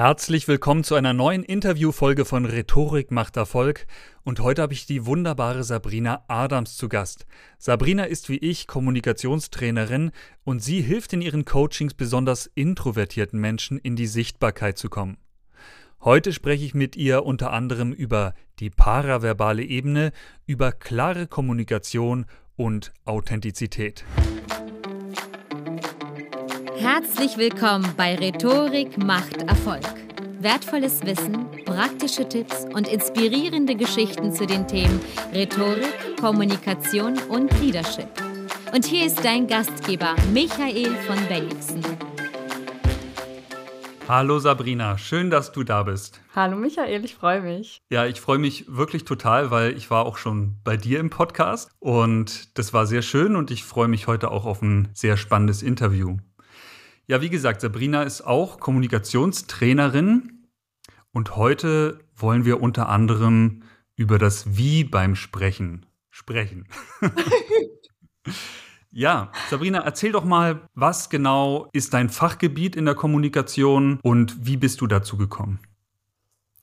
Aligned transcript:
Herzlich 0.00 0.46
willkommen 0.46 0.84
zu 0.84 0.94
einer 0.94 1.12
neuen 1.12 1.42
Interviewfolge 1.42 2.24
von 2.24 2.44
Rhetorik 2.44 3.10
macht 3.10 3.36
Erfolg. 3.36 3.84
Und 4.22 4.38
heute 4.38 4.62
habe 4.62 4.72
ich 4.72 4.86
die 4.86 5.06
wunderbare 5.06 5.64
Sabrina 5.64 6.22
Adams 6.28 6.76
zu 6.76 6.88
Gast. 6.88 7.26
Sabrina 7.58 8.04
ist 8.04 8.28
wie 8.28 8.36
ich 8.36 8.68
Kommunikationstrainerin 8.68 10.12
und 10.44 10.62
sie 10.62 10.82
hilft 10.82 11.14
in 11.14 11.20
ihren 11.20 11.44
Coachings 11.44 11.94
besonders 11.94 12.48
introvertierten 12.54 13.40
Menschen 13.40 13.76
in 13.76 13.96
die 13.96 14.06
Sichtbarkeit 14.06 14.78
zu 14.78 14.88
kommen. 14.88 15.16
Heute 16.00 16.32
spreche 16.32 16.64
ich 16.64 16.74
mit 16.74 16.94
ihr 16.94 17.26
unter 17.26 17.52
anderem 17.52 17.92
über 17.92 18.34
die 18.60 18.70
paraverbale 18.70 19.64
Ebene, 19.64 20.12
über 20.46 20.70
klare 20.70 21.26
Kommunikation 21.26 22.24
und 22.54 22.92
Authentizität. 23.04 24.04
Herzlich 26.80 27.36
willkommen 27.36 27.92
bei 27.96 28.14
Rhetorik 28.14 28.96
macht 28.98 29.42
Erfolg. 29.42 29.82
Wertvolles 30.38 31.04
Wissen, 31.04 31.50
praktische 31.64 32.28
Tipps 32.28 32.66
und 32.72 32.86
inspirierende 32.86 33.74
Geschichten 33.74 34.32
zu 34.32 34.46
den 34.46 34.68
Themen 34.68 35.00
Rhetorik, 35.34 36.16
Kommunikation 36.20 37.18
und 37.28 37.52
Leadership. 37.60 38.08
Und 38.72 38.84
hier 38.84 39.06
ist 39.06 39.24
dein 39.24 39.48
Gastgeber 39.48 40.14
Michael 40.32 40.94
von 40.98 41.16
Bennigsen. 41.26 41.82
Hallo 44.06 44.38
Sabrina, 44.38 44.98
schön, 44.98 45.30
dass 45.30 45.50
du 45.50 45.64
da 45.64 45.82
bist. 45.82 46.20
Hallo 46.36 46.56
Michael, 46.56 47.04
ich 47.04 47.16
freue 47.16 47.42
mich. 47.42 47.82
Ja, 47.90 48.06
ich 48.06 48.20
freue 48.20 48.38
mich 48.38 48.64
wirklich 48.68 49.04
total, 49.04 49.50
weil 49.50 49.76
ich 49.76 49.90
war 49.90 50.06
auch 50.06 50.16
schon 50.16 50.54
bei 50.62 50.76
dir 50.76 51.00
im 51.00 51.10
Podcast 51.10 51.70
und 51.80 52.56
das 52.56 52.72
war 52.72 52.86
sehr 52.86 53.02
schön 53.02 53.34
und 53.34 53.50
ich 53.50 53.64
freue 53.64 53.88
mich 53.88 54.06
heute 54.06 54.30
auch 54.30 54.46
auf 54.46 54.62
ein 54.62 54.88
sehr 54.94 55.16
spannendes 55.16 55.62
Interview. 55.62 56.18
Ja, 57.10 57.22
wie 57.22 57.30
gesagt, 57.30 57.62
Sabrina 57.62 58.02
ist 58.02 58.20
auch 58.20 58.60
Kommunikationstrainerin 58.60 60.46
und 61.10 61.36
heute 61.36 62.00
wollen 62.14 62.44
wir 62.44 62.60
unter 62.60 62.90
anderem 62.90 63.62
über 63.96 64.18
das 64.18 64.58
Wie 64.58 64.84
beim 64.84 65.14
Sprechen 65.14 65.86
sprechen. 66.10 66.68
ja, 68.90 69.32
Sabrina, 69.48 69.78
erzähl 69.78 70.12
doch 70.12 70.24
mal, 70.24 70.68
was 70.74 71.08
genau 71.08 71.70
ist 71.72 71.94
dein 71.94 72.10
Fachgebiet 72.10 72.76
in 72.76 72.84
der 72.84 72.94
Kommunikation 72.94 74.00
und 74.02 74.46
wie 74.46 74.58
bist 74.58 74.82
du 74.82 74.86
dazu 74.86 75.16
gekommen? 75.16 75.60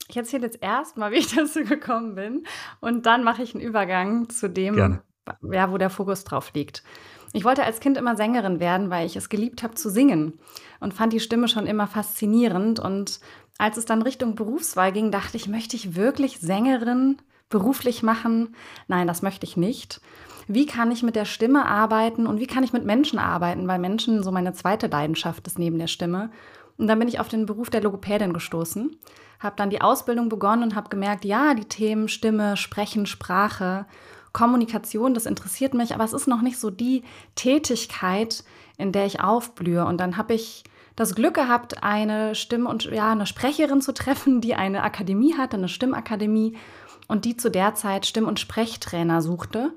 Ich 0.06 0.16
erzähle 0.16 0.44
jetzt 0.44 0.62
erstmal, 0.62 1.10
wie 1.10 1.16
ich 1.16 1.26
dazu 1.34 1.64
gekommen 1.64 2.14
bin 2.14 2.46
und 2.78 3.06
dann 3.06 3.24
mache 3.24 3.42
ich 3.42 3.52
einen 3.52 3.64
Übergang 3.64 4.28
zu 4.28 4.48
dem, 4.48 5.00
ja, 5.42 5.72
wo 5.72 5.76
der 5.76 5.90
Fokus 5.90 6.22
drauf 6.22 6.52
liegt. 6.54 6.84
Ich 7.32 7.44
wollte 7.44 7.64
als 7.64 7.80
Kind 7.80 7.96
immer 7.96 8.16
Sängerin 8.16 8.60
werden, 8.60 8.90
weil 8.90 9.06
ich 9.06 9.16
es 9.16 9.28
geliebt 9.28 9.62
habe 9.62 9.74
zu 9.74 9.90
singen 9.90 10.38
und 10.80 10.94
fand 10.94 11.12
die 11.12 11.20
Stimme 11.20 11.48
schon 11.48 11.66
immer 11.66 11.86
faszinierend. 11.86 12.78
Und 12.78 13.20
als 13.58 13.76
es 13.76 13.84
dann 13.84 14.02
Richtung 14.02 14.34
Berufswahl 14.34 14.92
ging, 14.92 15.10
dachte 15.10 15.36
ich, 15.36 15.48
möchte 15.48 15.76
ich 15.76 15.96
wirklich 15.96 16.38
Sängerin 16.40 17.18
beruflich 17.48 18.02
machen? 18.02 18.54
Nein, 18.88 19.06
das 19.06 19.22
möchte 19.22 19.46
ich 19.46 19.56
nicht. 19.56 20.00
Wie 20.48 20.66
kann 20.66 20.92
ich 20.92 21.02
mit 21.02 21.16
der 21.16 21.24
Stimme 21.24 21.66
arbeiten 21.66 22.26
und 22.26 22.38
wie 22.38 22.46
kann 22.46 22.62
ich 22.62 22.72
mit 22.72 22.84
Menschen 22.84 23.18
arbeiten? 23.18 23.66
Weil 23.66 23.80
Menschen 23.80 24.22
so 24.22 24.30
meine 24.30 24.52
zweite 24.52 24.86
Leidenschaft 24.86 25.46
ist 25.46 25.58
neben 25.58 25.78
der 25.78 25.88
Stimme. 25.88 26.30
Und 26.76 26.86
dann 26.86 26.98
bin 26.98 27.08
ich 27.08 27.18
auf 27.18 27.28
den 27.28 27.46
Beruf 27.46 27.70
der 27.70 27.82
Logopädin 27.82 28.32
gestoßen, 28.32 28.96
habe 29.40 29.56
dann 29.56 29.70
die 29.70 29.80
Ausbildung 29.80 30.28
begonnen 30.28 30.62
und 30.62 30.74
habe 30.74 30.90
gemerkt, 30.90 31.24
ja, 31.24 31.54
die 31.54 31.64
Themen 31.64 32.08
Stimme, 32.08 32.56
Sprechen, 32.56 33.06
Sprache 33.06 33.86
Kommunikation, 34.36 35.14
das 35.14 35.24
interessiert 35.24 35.72
mich, 35.72 35.94
aber 35.94 36.04
es 36.04 36.12
ist 36.12 36.26
noch 36.26 36.42
nicht 36.42 36.58
so 36.58 36.68
die 36.68 37.04
Tätigkeit, 37.36 38.44
in 38.76 38.92
der 38.92 39.06
ich 39.06 39.20
aufblühe. 39.20 39.86
Und 39.86 39.96
dann 39.98 40.18
habe 40.18 40.34
ich 40.34 40.62
das 40.94 41.14
Glück 41.14 41.32
gehabt, 41.32 41.82
eine 41.82 42.34
Stimm- 42.34 42.66
und 42.66 42.84
ja, 42.84 43.12
eine 43.12 43.24
Sprecherin 43.24 43.80
zu 43.80 43.94
treffen, 43.94 44.42
die 44.42 44.54
eine 44.54 44.82
Akademie 44.82 45.38
hatte, 45.38 45.56
eine 45.56 45.70
Stimmakademie 45.70 46.54
und 47.08 47.24
die 47.24 47.38
zu 47.38 47.50
der 47.50 47.76
Zeit 47.76 48.04
Stimm- 48.04 48.28
und 48.28 48.38
Sprechtrainer 48.38 49.22
suchte. 49.22 49.72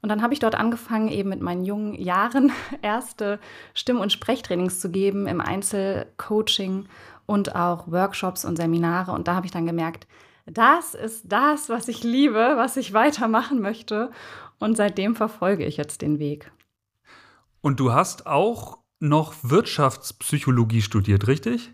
Und 0.00 0.08
dann 0.08 0.22
habe 0.22 0.32
ich 0.32 0.40
dort 0.40 0.54
angefangen, 0.54 1.08
eben 1.08 1.28
mit 1.28 1.42
meinen 1.42 1.66
jungen 1.66 1.92
Jahren 1.92 2.50
erste 2.80 3.38
Stimm- 3.74 4.00
und 4.00 4.10
Sprechtrainings 4.10 4.80
zu 4.80 4.90
geben 4.90 5.26
im 5.26 5.42
Einzelcoaching 5.42 6.86
und 7.26 7.54
auch 7.54 7.88
Workshops 7.88 8.46
und 8.46 8.56
Seminare. 8.56 9.12
Und 9.12 9.28
da 9.28 9.34
habe 9.34 9.44
ich 9.44 9.52
dann 9.52 9.66
gemerkt, 9.66 10.06
das 10.50 10.94
ist 10.94 11.24
das, 11.30 11.68
was 11.68 11.88
ich 11.88 12.02
liebe, 12.02 12.54
was 12.56 12.76
ich 12.76 12.92
weitermachen 12.92 13.60
möchte. 13.60 14.10
Und 14.58 14.76
seitdem 14.76 15.14
verfolge 15.14 15.64
ich 15.64 15.76
jetzt 15.76 16.02
den 16.02 16.18
Weg. 16.18 16.50
Und 17.60 17.80
du 17.80 17.92
hast 17.92 18.26
auch 18.26 18.78
noch 19.00 19.34
Wirtschaftspsychologie 19.42 20.82
studiert, 20.82 21.26
richtig? 21.28 21.72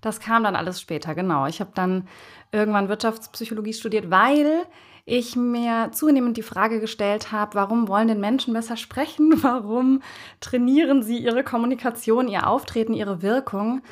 Das 0.00 0.20
kam 0.20 0.44
dann 0.44 0.56
alles 0.56 0.80
später, 0.80 1.14
genau. 1.14 1.46
Ich 1.46 1.60
habe 1.60 1.72
dann 1.74 2.06
irgendwann 2.52 2.88
Wirtschaftspsychologie 2.88 3.72
studiert, 3.72 4.10
weil 4.10 4.66
ich 5.04 5.36
mir 5.36 5.90
zunehmend 5.92 6.36
die 6.36 6.42
Frage 6.42 6.80
gestellt 6.80 7.32
habe, 7.32 7.54
warum 7.54 7.88
wollen 7.88 8.08
denn 8.08 8.20
Menschen 8.20 8.52
besser 8.52 8.76
sprechen? 8.76 9.32
Warum 9.42 10.02
trainieren 10.40 11.02
sie 11.02 11.18
ihre 11.18 11.44
Kommunikation, 11.44 12.28
ihr 12.28 12.48
Auftreten, 12.48 12.92
ihre 12.92 13.22
Wirkung? 13.22 13.82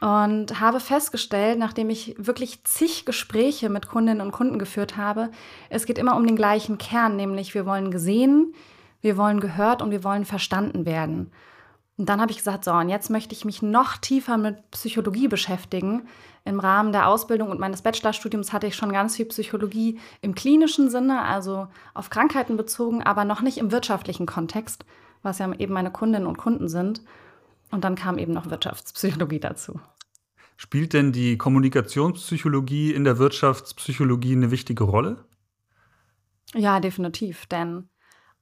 Und 0.00 0.60
habe 0.60 0.80
festgestellt, 0.80 1.58
nachdem 1.58 1.90
ich 1.90 2.14
wirklich 2.18 2.64
zig 2.64 3.06
Gespräche 3.06 3.68
mit 3.70 3.88
Kundinnen 3.88 4.20
und 4.20 4.32
Kunden 4.32 4.58
geführt 4.58 4.96
habe, 4.96 5.30
es 5.70 5.86
geht 5.86 5.98
immer 5.98 6.16
um 6.16 6.26
den 6.26 6.36
gleichen 6.36 6.78
Kern, 6.78 7.16
nämlich 7.16 7.54
wir 7.54 7.66
wollen 7.66 7.90
gesehen, 7.90 8.54
wir 9.00 9.16
wollen 9.16 9.40
gehört 9.40 9.82
und 9.82 9.90
wir 9.90 10.04
wollen 10.04 10.24
verstanden 10.24 10.84
werden. 10.84 11.30
Und 11.96 12.10
dann 12.10 12.20
habe 12.20 12.30
ich 12.30 12.38
gesagt, 12.38 12.64
so, 12.64 12.72
und 12.72 12.90
jetzt 12.90 13.08
möchte 13.08 13.34
ich 13.34 13.46
mich 13.46 13.62
noch 13.62 13.96
tiefer 13.96 14.36
mit 14.36 14.70
Psychologie 14.70 15.28
beschäftigen. 15.28 16.06
Im 16.44 16.60
Rahmen 16.60 16.92
der 16.92 17.08
Ausbildung 17.08 17.50
und 17.50 17.58
meines 17.58 17.80
Bachelorstudiums 17.80 18.52
hatte 18.52 18.66
ich 18.66 18.76
schon 18.76 18.92
ganz 18.92 19.16
viel 19.16 19.24
Psychologie 19.26 19.98
im 20.20 20.34
klinischen 20.34 20.90
Sinne, 20.90 21.22
also 21.22 21.68
auf 21.94 22.10
Krankheiten 22.10 22.58
bezogen, 22.58 23.02
aber 23.02 23.24
noch 23.24 23.40
nicht 23.40 23.58
im 23.58 23.72
wirtschaftlichen 23.72 24.26
Kontext, 24.26 24.84
was 25.22 25.38
ja 25.38 25.50
eben 25.54 25.72
meine 25.72 25.90
Kundinnen 25.90 26.28
und 26.28 26.36
Kunden 26.36 26.68
sind. 26.68 27.00
Und 27.76 27.84
dann 27.84 27.94
kam 27.94 28.16
eben 28.16 28.32
noch 28.32 28.48
Wirtschaftspsychologie 28.48 29.38
dazu. 29.38 29.78
Spielt 30.56 30.94
denn 30.94 31.12
die 31.12 31.36
Kommunikationspsychologie 31.36 32.94
in 32.94 33.04
der 33.04 33.18
Wirtschaftspsychologie 33.18 34.32
eine 34.32 34.50
wichtige 34.50 34.84
Rolle? 34.84 35.26
Ja, 36.54 36.80
definitiv. 36.80 37.44
Denn 37.44 37.90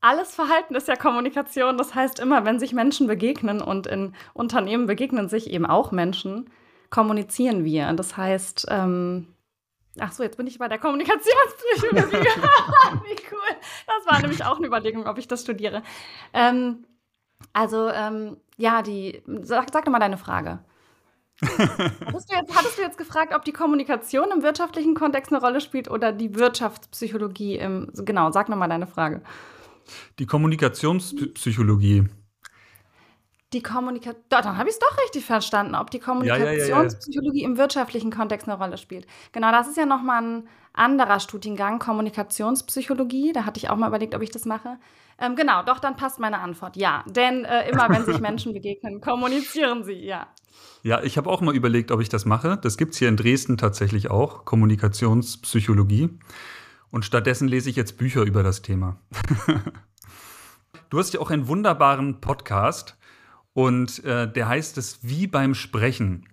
alles 0.00 0.36
Verhalten 0.36 0.76
ist 0.76 0.86
ja 0.86 0.94
Kommunikation. 0.94 1.76
Das 1.78 1.96
heißt, 1.96 2.20
immer 2.20 2.44
wenn 2.44 2.60
sich 2.60 2.72
Menschen 2.74 3.08
begegnen 3.08 3.60
und 3.60 3.88
in 3.88 4.14
Unternehmen 4.34 4.86
begegnen 4.86 5.28
sich 5.28 5.50
eben 5.50 5.66
auch 5.66 5.90
Menschen, 5.90 6.48
kommunizieren 6.90 7.64
wir. 7.64 7.92
Das 7.94 8.16
heißt, 8.16 8.66
ähm, 8.70 9.26
ach 9.98 10.12
so, 10.12 10.22
jetzt 10.22 10.36
bin 10.36 10.46
ich 10.46 10.60
bei 10.60 10.68
der 10.68 10.78
Kommunikationspsychologie. 10.78 12.18
Wie 13.02 13.16
cool. 13.32 13.56
Das 13.88 14.06
war 14.06 14.20
nämlich 14.20 14.44
auch 14.44 14.58
eine 14.58 14.68
Überlegung, 14.68 15.08
ob 15.08 15.18
ich 15.18 15.26
das 15.26 15.42
studiere. 15.42 15.82
Ähm, 16.32 16.84
also, 17.52 17.88
ähm, 17.90 18.36
ja, 18.56 18.82
die, 18.82 19.22
sag, 19.42 19.72
sag 19.72 19.84
doch 19.84 19.92
mal 19.92 19.98
deine 19.98 20.18
Frage. 20.18 20.60
hattest, 21.42 22.30
du 22.30 22.36
jetzt, 22.36 22.56
hattest 22.56 22.78
du 22.78 22.82
jetzt 22.82 22.98
gefragt, 22.98 23.34
ob 23.34 23.44
die 23.44 23.52
Kommunikation 23.52 24.30
im 24.30 24.42
wirtschaftlichen 24.42 24.94
Kontext 24.94 25.32
eine 25.32 25.40
Rolle 25.40 25.60
spielt 25.60 25.90
oder 25.90 26.12
die 26.12 26.36
Wirtschaftspsychologie 26.36 27.56
im. 27.56 27.90
Genau, 27.92 28.30
sag 28.30 28.48
nochmal 28.48 28.68
deine 28.68 28.86
Frage. 28.86 29.22
Die 30.18 30.26
Kommunikationspsychologie. 30.26 32.08
Die 33.52 33.62
Kommunikation. 33.62 34.24
Dann 34.28 34.56
habe 34.56 34.68
ich 34.68 34.76
es 34.76 34.78
doch 34.78 34.96
richtig 35.04 35.24
verstanden, 35.24 35.74
ob 35.74 35.90
die 35.90 35.98
Kommunikationspsychologie 35.98 37.40
ja, 37.40 37.42
ja, 37.42 37.48
ja, 37.48 37.52
im 37.52 37.58
wirtschaftlichen 37.58 38.12
Kontext 38.12 38.48
eine 38.48 38.56
Rolle 38.56 38.78
spielt. 38.78 39.06
Genau, 39.32 39.50
das 39.50 39.66
ist 39.66 39.76
ja 39.76 39.86
nochmal 39.86 40.22
ein 40.22 40.48
anderer 40.74 41.20
Studiengang, 41.20 41.78
Kommunikationspsychologie. 41.78 43.32
Da 43.32 43.44
hatte 43.46 43.58
ich 43.58 43.70
auch 43.70 43.76
mal 43.76 43.88
überlegt, 43.88 44.14
ob 44.14 44.22
ich 44.22 44.30
das 44.30 44.44
mache. 44.44 44.78
Ähm, 45.18 45.36
genau, 45.36 45.62
doch, 45.62 45.78
dann 45.78 45.96
passt 45.96 46.18
meine 46.18 46.40
Antwort. 46.40 46.76
Ja, 46.76 47.04
denn 47.06 47.44
äh, 47.44 47.70
immer 47.70 47.88
wenn 47.88 48.04
sich 48.04 48.20
Menschen 48.20 48.52
begegnen, 48.52 49.00
kommunizieren 49.00 49.84
sie, 49.84 50.04
ja. 50.04 50.26
Ja, 50.82 51.02
ich 51.02 51.16
habe 51.16 51.30
auch 51.30 51.40
mal 51.40 51.54
überlegt, 51.54 51.90
ob 51.92 52.00
ich 52.00 52.08
das 52.08 52.24
mache. 52.24 52.58
Das 52.60 52.76
gibt 52.76 52.92
es 52.92 52.98
hier 52.98 53.08
in 53.08 53.16
Dresden 53.16 53.56
tatsächlich 53.56 54.10
auch, 54.10 54.44
Kommunikationspsychologie. 54.44 56.10
Und 56.90 57.04
stattdessen 57.04 57.48
lese 57.48 57.70
ich 57.70 57.76
jetzt 57.76 57.96
Bücher 57.96 58.22
über 58.22 58.42
das 58.42 58.62
Thema. 58.62 58.98
du 60.90 60.98
hast 60.98 61.14
ja 61.14 61.20
auch 61.20 61.30
einen 61.30 61.48
wunderbaren 61.48 62.20
Podcast 62.20 62.96
und 63.52 64.04
äh, 64.04 64.30
der 64.30 64.48
heißt 64.48 64.76
es 64.78 64.98
Wie 65.02 65.26
beim 65.26 65.54
Sprechen. 65.54 66.28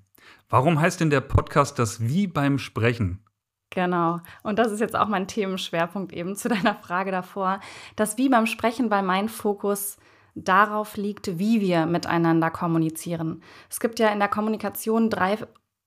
Warum 0.50 0.82
heißt 0.82 1.00
denn 1.00 1.10
der 1.10 1.22
Podcast 1.22 1.80
das 1.80 2.02
Wie 2.02 2.28
beim 2.28 2.60
Sprechen? 2.60 3.24
Genau. 3.72 4.20
Und 4.44 4.60
das 4.60 4.72
ist 4.72 4.82
jetzt 4.82 4.96
auch 4.96 5.08
mein 5.08 5.28
Themenschwerpunkt 5.28 6.14
eben 6.14 6.36
zu 6.36 6.50
deiner 6.50 6.76
Frage 6.76 7.12
davor. 7.12 7.60
Das 7.96 8.18
Wie 8.18 8.30
beim 8.30 8.46
Sprechen, 8.46 8.92
weil 8.92 9.02
mein 9.02 9.30
Fokus 9.30 9.98
darauf 10.36 10.96
liegt, 10.96 11.40
wie 11.40 11.60
wir 11.60 11.86
miteinander 11.86 12.52
kommunizieren. 12.52 13.42
Es 13.70 13.80
gibt 13.80 14.00
ja 14.00 14.10
in 14.10 14.20
der 14.20 14.30
Kommunikation 14.30 15.10
drei 15.10 15.38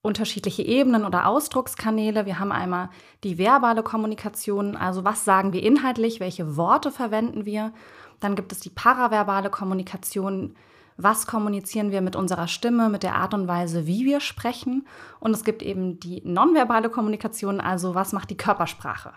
unterschiedliche 0.01 0.61
Ebenen 0.61 1.03
oder 1.03 1.25
Ausdruckskanäle. 1.25 2.27
Wir 2.27 2.39
haben 2.39 2.51
einmal 2.51 2.89
die 3.23 3.39
verbale 3.39 3.81
Kommunikation, 3.81 4.75
also 4.75 5.03
was 5.03 5.25
sagen 5.25 5.51
wir 5.51 5.63
inhaltlich, 5.63 6.19
welche 6.19 6.57
Worte 6.57 6.91
verwenden 6.91 7.45
wir. 7.45 7.73
Dann 8.19 8.35
gibt 8.35 8.51
es 8.51 8.59
die 8.59 8.69
paraverbale 8.69 9.49
Kommunikation, 9.49 10.55
was 10.97 11.27
kommunizieren 11.27 11.91
wir 11.91 12.01
mit 12.01 12.15
unserer 12.15 12.47
Stimme, 12.47 12.89
mit 12.89 13.03
der 13.03 13.15
Art 13.15 13.33
und 13.33 13.47
Weise, 13.47 13.85
wie 13.85 14.05
wir 14.05 14.21
sprechen. 14.21 14.87
Und 15.19 15.31
es 15.31 15.43
gibt 15.43 15.61
eben 15.61 15.99
die 15.99 16.21
nonverbale 16.23 16.89
Kommunikation, 16.89 17.59
also 17.59 17.95
was 17.95 18.13
macht 18.13 18.29
die 18.29 18.37
Körpersprache 18.37 19.13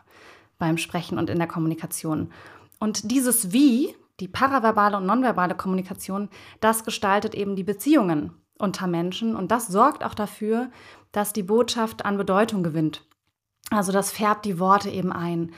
beim 0.59 0.77
Sprechen 0.77 1.19
und 1.19 1.31
in 1.31 1.39
der 1.39 1.47
Kommunikation. 1.47 2.33
Und 2.81 3.11
dieses 3.11 3.53
Wie, 3.53 3.95
die 4.21 4.29
paraverbale 4.29 4.97
und 4.97 5.07
nonverbale 5.07 5.55
Kommunikation, 5.55 6.29
das 6.61 6.85
gestaltet 6.85 7.35
eben 7.35 7.55
die 7.55 7.65
Beziehungen 7.65 8.33
unter 8.59 8.89
Menschen 8.89 9.37
und 9.37 9.53
das 9.53 9.69
sorgt 9.69 10.05
auch 10.05 10.15
dafür, 10.15 10.71
dass 11.13 11.33
die 11.33 11.45
Botschaft 11.45 12.05
an 12.05 12.19
Bedeutung 12.19 12.65
gewinnt. 12.65 13.07
Also 13.71 13.93
das 13.93 14.11
färbt 14.11 14.45
die 14.45 14.59
Worte 14.59 14.91
eben 14.91 15.13
ein. 15.13 15.53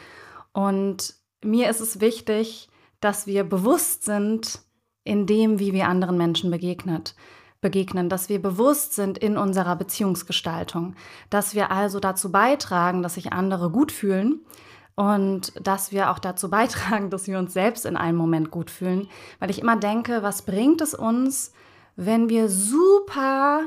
Und 0.52 1.14
mir 1.42 1.70
ist 1.70 1.80
es 1.80 2.00
wichtig, 2.00 2.68
dass 3.00 3.26
wir 3.26 3.44
bewusst 3.44 4.04
sind, 4.04 4.60
in 5.10 5.26
dem, 5.26 5.58
wie 5.58 5.72
wir 5.72 5.88
anderen 5.88 6.16
Menschen 6.16 6.52
begegnet, 6.52 7.16
begegnen, 7.60 8.08
dass 8.08 8.28
wir 8.28 8.40
bewusst 8.40 8.94
sind 8.94 9.18
in 9.18 9.36
unserer 9.36 9.74
Beziehungsgestaltung, 9.74 10.94
dass 11.30 11.52
wir 11.52 11.72
also 11.72 11.98
dazu 11.98 12.30
beitragen, 12.30 13.02
dass 13.02 13.14
sich 13.14 13.32
andere 13.32 13.70
gut 13.70 13.90
fühlen 13.90 14.38
und 14.94 15.52
dass 15.66 15.90
wir 15.90 16.12
auch 16.12 16.20
dazu 16.20 16.48
beitragen, 16.58 17.10
dass 17.10 17.26
wir 17.26 17.40
uns 17.40 17.52
selbst 17.52 17.86
in 17.86 17.96
einem 17.96 18.16
Moment 18.16 18.52
gut 18.52 18.70
fühlen, 18.70 19.08
weil 19.40 19.50
ich 19.50 19.60
immer 19.60 19.76
denke, 19.76 20.22
was 20.22 20.42
bringt 20.42 20.80
es 20.80 20.94
uns, 20.94 21.52
wenn 21.96 22.28
wir 22.28 22.48
super 22.48 23.62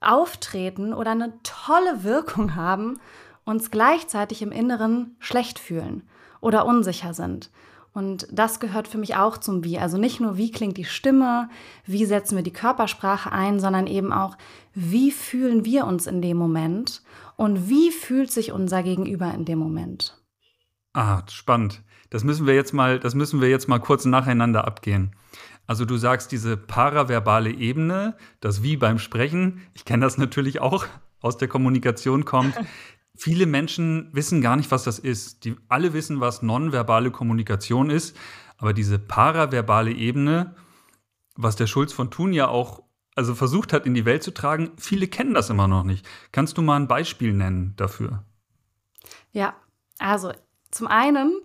auftreten 0.00 0.94
oder 0.94 1.10
eine 1.10 1.34
tolle 1.42 2.04
Wirkung 2.04 2.54
haben, 2.54 2.98
uns 3.44 3.70
gleichzeitig 3.70 4.40
im 4.40 4.50
Inneren 4.50 5.14
schlecht 5.18 5.58
fühlen 5.58 6.08
oder 6.40 6.64
unsicher 6.64 7.12
sind. 7.12 7.50
Und 7.92 8.28
das 8.30 8.60
gehört 8.60 8.86
für 8.86 8.98
mich 8.98 9.16
auch 9.16 9.38
zum 9.38 9.64
Wie. 9.64 9.78
Also 9.78 9.98
nicht 9.98 10.20
nur, 10.20 10.36
wie 10.36 10.52
klingt 10.52 10.76
die 10.76 10.84
Stimme, 10.84 11.48
wie 11.86 12.04
setzen 12.04 12.36
wir 12.36 12.44
die 12.44 12.52
Körpersprache 12.52 13.32
ein, 13.32 13.58
sondern 13.58 13.86
eben 13.86 14.12
auch, 14.12 14.36
wie 14.74 15.10
fühlen 15.10 15.64
wir 15.64 15.86
uns 15.86 16.06
in 16.06 16.22
dem 16.22 16.36
Moment 16.36 17.02
und 17.36 17.68
wie 17.68 17.90
fühlt 17.90 18.30
sich 18.30 18.52
unser 18.52 18.82
Gegenüber 18.82 19.32
in 19.34 19.44
dem 19.44 19.58
Moment. 19.58 20.16
Ah, 20.92 21.22
spannend. 21.28 21.82
Das 22.10 22.24
müssen 22.24 22.46
wir 22.46 22.54
jetzt 22.54 22.74
mal, 22.74 23.00
das 23.00 23.14
müssen 23.14 23.40
wir 23.40 23.48
jetzt 23.48 23.68
mal 23.68 23.78
kurz 23.78 24.04
nacheinander 24.04 24.66
abgehen. 24.66 25.14
Also 25.66 25.84
du 25.84 25.96
sagst 25.96 26.32
diese 26.32 26.56
paraverbale 26.56 27.50
Ebene, 27.50 28.16
das 28.40 28.62
Wie 28.62 28.76
beim 28.76 28.98
Sprechen, 28.98 29.62
ich 29.72 29.84
kenne 29.84 30.04
das 30.04 30.18
natürlich 30.18 30.60
auch 30.60 30.86
aus 31.20 31.38
der 31.38 31.48
Kommunikation 31.48 32.24
kommt, 32.24 32.54
viele 33.20 33.44
Menschen 33.44 34.08
wissen 34.12 34.40
gar 34.40 34.56
nicht, 34.56 34.70
was 34.70 34.84
das 34.84 34.98
ist. 34.98 35.44
Die 35.44 35.54
alle 35.68 35.92
wissen, 35.92 36.20
was 36.20 36.40
nonverbale 36.40 37.10
Kommunikation 37.10 37.90
ist, 37.90 38.16
aber 38.56 38.72
diese 38.72 38.98
paraverbale 38.98 39.92
Ebene, 39.92 40.54
was 41.36 41.54
der 41.54 41.66
Schulz 41.66 41.92
von 41.92 42.10
Thun 42.10 42.32
ja 42.32 42.48
auch 42.48 42.82
also 43.14 43.34
versucht 43.34 43.74
hat 43.74 43.84
in 43.84 43.92
die 43.92 44.06
Welt 44.06 44.22
zu 44.22 44.32
tragen, 44.32 44.72
viele 44.78 45.06
kennen 45.06 45.34
das 45.34 45.50
immer 45.50 45.68
noch 45.68 45.84
nicht. 45.84 46.08
Kannst 46.32 46.56
du 46.56 46.62
mal 46.62 46.76
ein 46.76 46.88
Beispiel 46.88 47.34
nennen 47.34 47.74
dafür? 47.76 48.24
Ja, 49.32 49.54
also 49.98 50.32
zum 50.70 50.86
einen 50.86 51.40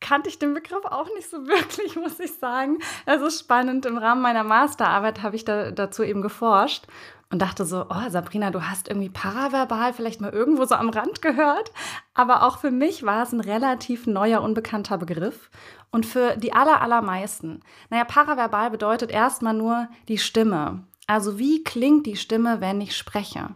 kannte 0.00 0.30
ich 0.30 0.38
den 0.38 0.54
Begriff 0.54 0.84
auch 0.86 1.08
nicht 1.14 1.28
so 1.28 1.36
wirklich, 1.46 1.96
muss 1.96 2.18
ich 2.20 2.32
sagen. 2.32 2.78
Es 3.04 3.20
ist 3.20 3.40
spannend. 3.40 3.84
Im 3.84 3.98
Rahmen 3.98 4.22
meiner 4.22 4.44
Masterarbeit 4.44 5.22
habe 5.22 5.36
ich 5.36 5.44
da, 5.44 5.72
dazu 5.72 6.02
eben 6.02 6.22
geforscht 6.22 6.86
und 7.30 7.42
dachte 7.42 7.66
so, 7.66 7.86
oh 7.90 8.08
Sabrina, 8.08 8.50
du 8.50 8.62
hast 8.62 8.88
irgendwie 8.88 9.10
paraverbal 9.10 9.92
vielleicht 9.92 10.20
mal 10.20 10.32
irgendwo 10.32 10.64
so 10.64 10.74
am 10.74 10.88
Rand 10.88 11.20
gehört. 11.20 11.72
Aber 12.14 12.42
auch 12.42 12.58
für 12.58 12.70
mich 12.70 13.02
war 13.02 13.22
es 13.22 13.32
ein 13.32 13.40
relativ 13.40 14.06
neuer, 14.06 14.40
unbekannter 14.40 14.96
Begriff. 14.96 15.50
Und 15.90 16.06
für 16.06 16.36
die 16.36 16.54
aller, 16.54 16.80
allermeisten. 16.80 17.60
Naja, 17.90 18.04
paraverbal 18.04 18.70
bedeutet 18.70 19.10
erstmal 19.10 19.54
nur 19.54 19.88
die 20.08 20.18
Stimme. 20.18 20.84
Also 21.06 21.38
wie 21.38 21.62
klingt 21.64 22.06
die 22.06 22.16
Stimme, 22.16 22.60
wenn 22.60 22.80
ich 22.80 22.96
spreche? 22.96 23.54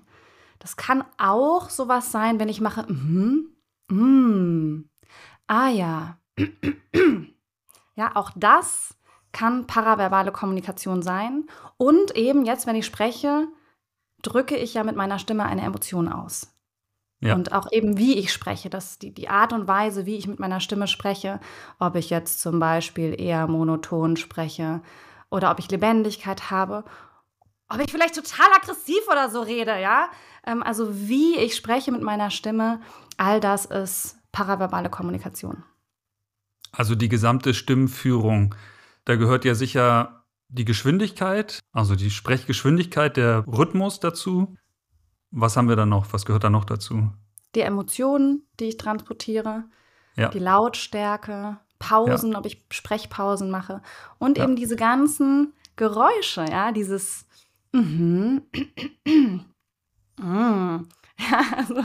Das 0.59 0.77
kann 0.77 1.05
auch 1.19 1.71
sowas 1.71 2.13
sein, 2.13 2.39
wenn 2.39 2.49
ich 2.49 2.61
mache, 2.61 2.83
mm, 2.93 3.49
mm, 3.89 4.85
ah 5.47 5.69
ja. 5.69 6.19
ja, 7.95 8.11
auch 8.15 8.31
das 8.37 8.95
kann 9.33 9.67
paraverbale 9.67 10.31
Kommunikation 10.31 11.03
sein. 11.03 11.47
Und 11.79 12.17
eben 12.17 12.45
jetzt, 12.45 12.67
wenn 12.67 12.77
ich 12.77 12.87
spreche, 12.87 13.49
drücke 14.23 14.57
ich 14.57 14.75
ja 14.75 14.85
mit 14.85 14.97
meiner 14.97 15.19
Stimme 15.19 15.45
eine 15.45 15.63
Emotion 15.63 16.09
aus. 16.09 16.53
Ja. 17.21 17.35
Und 17.35 17.53
auch 17.53 17.71
eben, 17.71 17.99
wie 17.99 18.19
ich 18.19 18.33
spreche, 18.33 18.69
das, 18.69 18.99
die, 18.99 19.15
die 19.15 19.29
Art 19.29 19.53
und 19.53 19.69
Weise, 19.69 20.07
wie 20.07 20.17
ich 20.17 20.27
mit 20.27 20.41
meiner 20.41 20.59
Stimme 20.59 20.89
spreche, 20.89 21.39
ob 21.79 21.95
ich 21.95 22.11
jetzt 22.11 22.41
zum 22.41 22.59
Beispiel 22.59 23.19
eher 23.19 23.47
monoton 23.47 24.17
spreche 24.17 24.81
oder 25.31 25.53
ob 25.53 25.61
ich 25.61 25.71
Lebendigkeit 25.71 26.51
habe, 26.51 26.85
ob 27.69 27.79
ich 27.81 27.93
vielleicht 27.93 28.17
total 28.17 28.49
aggressiv 28.57 29.01
oder 29.11 29.31
so 29.31 29.41
rede, 29.41 29.81
ja. 29.81 30.09
Ähm, 30.45 30.65
also 30.65 30.89
wie 31.09 31.37
ich 31.39 31.55
spreche 31.55 31.93
mit 31.93 32.03
meiner 32.03 32.31
Stimme, 32.31 32.81
all 33.17 33.39
das 33.39 33.67
ist 33.67 34.19
paraverbale 34.33 34.91
Kommunikation. 34.91 35.63
Also 36.73 36.95
die 36.97 37.09
gesamte 37.09 37.55
Stimmführung, 37.55 38.55
da 39.05 39.15
gehört 39.15 39.45
ja 39.45 39.55
sicher 39.55 40.22
die 40.53 40.65
Geschwindigkeit, 40.65 41.61
also 41.73 41.97
die 41.97 42.11
Sprechgeschwindigkeit, 42.11 43.17
der 43.17 43.45
Rhythmus 43.47 44.01
dazu. 44.01 44.55
Was 45.31 45.57
haben 45.57 45.69
wir 45.69 45.77
da 45.77 45.87
noch? 45.87 46.13
Was 46.13 46.27
gehört 46.27 46.45
da 46.45 46.51
noch 46.51 46.65
dazu? 46.65 47.11
Die 47.55 47.61
Emotionen, 47.61 48.47
die 48.61 48.67
ich 48.67 48.77
transportiere, 48.77 49.65
ja. 50.15 50.29
die 50.29 50.39
Lautstärke, 50.39 51.59
Pausen, 51.79 52.33
ja. 52.33 52.39
ob 52.39 52.47
ich 52.47 52.65
Sprechpausen 52.71 53.51
mache 53.51 53.83
und 54.19 54.39
ja. 54.39 54.45
eben 54.45 54.57
diese 54.57 54.77
ganzen 54.77 55.55
Geräusche, 55.77 56.45
ja, 56.45 56.71
dieses 56.71 57.27
mhm. 57.73 58.43
mm. 60.21 60.87
Ja, 61.31 61.43
also 61.57 61.85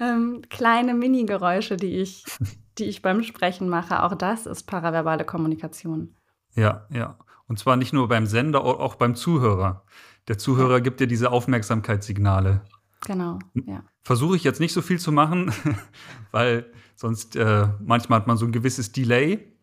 ähm, 0.00 0.42
kleine 0.48 0.94
Mini-Geräusche, 0.94 1.76
die 1.76 1.96
ich, 1.96 2.24
die 2.78 2.84
ich 2.84 3.02
beim 3.02 3.22
Sprechen 3.22 3.68
mache. 3.68 4.02
Auch 4.02 4.14
das 4.14 4.46
ist 4.46 4.64
paraverbale 4.64 5.24
Kommunikation. 5.24 6.14
Ja, 6.54 6.86
ja. 6.90 7.18
Und 7.48 7.58
zwar 7.58 7.76
nicht 7.76 7.92
nur 7.92 8.08
beim 8.08 8.26
Sender, 8.26 8.62
auch 8.62 8.94
beim 8.94 9.14
Zuhörer. 9.14 9.84
Der 10.28 10.38
Zuhörer 10.38 10.80
gibt 10.80 11.00
dir 11.00 11.06
diese 11.06 11.32
Aufmerksamkeitssignale. 11.32 12.62
Genau, 13.06 13.38
ja. 13.54 13.82
Versuche 14.02 14.36
ich 14.36 14.44
jetzt 14.44 14.60
nicht 14.60 14.72
so 14.72 14.82
viel 14.82 14.98
zu 14.98 15.12
machen, 15.12 15.52
weil 16.30 16.66
sonst 16.94 17.36
äh, 17.36 17.68
manchmal 17.80 18.20
hat 18.20 18.26
man 18.26 18.36
so 18.36 18.44
ein 18.44 18.52
gewisses 18.52 18.92
Delay. 18.92 19.54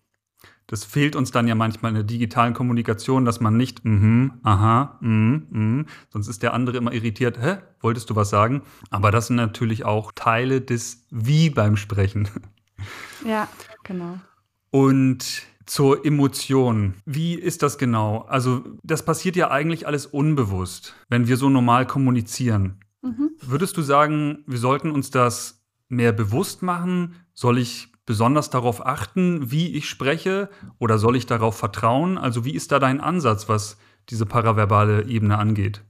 Das 0.67 0.83
fehlt 0.83 1.15
uns 1.15 1.29
dann 1.29 1.47
ja 1.47 1.53
manchmal 1.53 1.89
in 1.89 1.95
der 1.95 2.03
digitalen 2.03 2.55
Kommunikation, 2.55 3.23
dass 3.23 3.39
man 3.39 3.55
nicht, 3.55 3.85
mhm, 3.85 4.39
aha, 4.41 4.97
mhm, 4.99 5.47
mhm, 5.49 5.85
sonst 6.09 6.27
ist 6.27 6.41
der 6.41 6.53
andere 6.53 6.77
immer 6.77 6.91
irritiert, 6.91 7.39
hä, 7.39 7.57
wolltest 7.81 8.09
du 8.09 8.15
was 8.15 8.31
sagen? 8.31 8.63
Aber 8.89 9.11
das 9.11 9.27
sind 9.27 9.35
natürlich 9.35 9.85
auch 9.85 10.11
Teile 10.15 10.61
des 10.61 11.05
Wie 11.11 11.51
beim 11.51 11.77
Sprechen. 11.77 12.29
Ja, 13.23 13.47
genau. 13.83 14.19
Und 14.71 15.43
zur 15.65 16.05
Emotion. 16.05 16.95
Wie 17.05 17.35
ist 17.35 17.63
das 17.63 17.77
genau? 17.77 18.19
Also, 18.27 18.63
das 18.83 19.03
passiert 19.03 19.35
ja 19.35 19.51
eigentlich 19.51 19.87
alles 19.87 20.05
unbewusst, 20.05 20.93
wenn 21.09 21.27
wir 21.27 21.37
so 21.37 21.49
normal 21.49 21.85
kommunizieren. 21.87 22.79
Mhm. 23.01 23.31
Würdest 23.41 23.77
du 23.77 23.81
sagen, 23.81 24.43
wir 24.47 24.59
sollten 24.59 24.91
uns 24.91 25.09
das 25.09 25.63
mehr 25.89 26.11
bewusst 26.11 26.61
machen? 26.61 27.15
Soll 27.33 27.57
ich 27.57 27.89
besonders 28.05 28.49
darauf 28.49 28.85
achten, 28.85 29.51
wie 29.51 29.75
ich 29.75 29.89
spreche? 29.89 30.49
Oder 30.79 30.97
soll 30.99 31.15
ich 31.15 31.25
darauf 31.25 31.57
vertrauen? 31.57 32.17
Also, 32.17 32.45
wie 32.45 32.53
ist 32.53 32.71
da 32.71 32.79
dein 32.79 33.01
Ansatz, 33.01 33.49
was 33.49 33.77
diese 34.09 34.25
paraverbale 34.25 35.05
Ebene 35.05 35.37
angeht? 35.37 35.81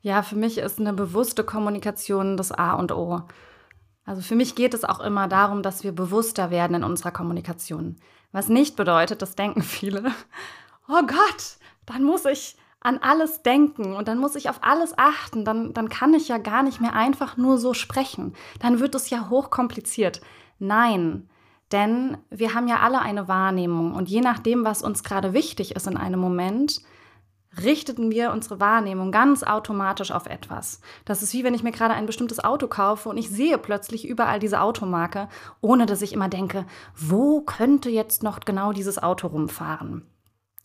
Ja, 0.00 0.22
für 0.22 0.36
mich 0.36 0.58
ist 0.58 0.78
eine 0.78 0.92
bewusste 0.92 1.44
Kommunikation 1.44 2.36
das 2.36 2.52
A 2.52 2.74
und 2.74 2.92
O. 2.92 3.22
Also 4.04 4.22
für 4.22 4.36
mich 4.36 4.54
geht 4.54 4.72
es 4.72 4.84
auch 4.84 5.00
immer 5.00 5.26
darum, 5.26 5.62
dass 5.64 5.82
wir 5.82 5.90
bewusster 5.90 6.50
werden 6.50 6.76
in 6.76 6.84
unserer 6.84 7.10
Kommunikation. 7.10 7.96
Was 8.36 8.50
nicht 8.50 8.76
bedeutet, 8.76 9.22
das 9.22 9.34
denken 9.34 9.62
viele, 9.62 10.12
oh 10.88 11.00
Gott, 11.06 11.56
dann 11.86 12.02
muss 12.02 12.26
ich 12.26 12.58
an 12.80 12.98
alles 12.98 13.40
denken 13.40 13.94
und 13.94 14.08
dann 14.08 14.18
muss 14.18 14.34
ich 14.34 14.50
auf 14.50 14.58
alles 14.60 14.92
achten, 14.98 15.46
dann, 15.46 15.72
dann 15.72 15.88
kann 15.88 16.12
ich 16.12 16.28
ja 16.28 16.36
gar 16.36 16.62
nicht 16.62 16.78
mehr 16.78 16.92
einfach 16.92 17.38
nur 17.38 17.56
so 17.56 17.72
sprechen. 17.72 18.34
Dann 18.60 18.78
wird 18.78 18.94
es 18.94 19.08
ja 19.08 19.30
hochkompliziert. 19.30 20.20
Nein, 20.58 21.30
denn 21.72 22.18
wir 22.28 22.52
haben 22.52 22.68
ja 22.68 22.80
alle 22.80 23.00
eine 23.00 23.26
Wahrnehmung 23.26 23.94
und 23.94 24.10
je 24.10 24.20
nachdem, 24.20 24.66
was 24.66 24.82
uns 24.82 25.02
gerade 25.02 25.32
wichtig 25.32 25.74
ist 25.74 25.86
in 25.86 25.96
einem 25.96 26.20
Moment, 26.20 26.82
richteten 27.62 28.10
wir 28.10 28.32
unsere 28.32 28.60
Wahrnehmung 28.60 29.12
ganz 29.12 29.42
automatisch 29.42 30.10
auf 30.10 30.26
etwas. 30.26 30.80
Das 31.04 31.22
ist 31.22 31.32
wie 31.32 31.44
wenn 31.44 31.54
ich 31.54 31.62
mir 31.62 31.72
gerade 31.72 31.94
ein 31.94 32.06
bestimmtes 32.06 32.42
Auto 32.42 32.66
kaufe 32.66 33.08
und 33.08 33.16
ich 33.16 33.30
sehe 33.30 33.58
plötzlich 33.58 34.06
überall 34.06 34.38
diese 34.38 34.60
Automarke, 34.60 35.28
ohne 35.60 35.86
dass 35.86 36.02
ich 36.02 36.12
immer 36.12 36.28
denke, 36.28 36.66
wo 36.94 37.40
könnte 37.40 37.90
jetzt 37.90 38.22
noch 38.22 38.40
genau 38.40 38.72
dieses 38.72 39.02
Auto 39.02 39.28
rumfahren? 39.28 40.06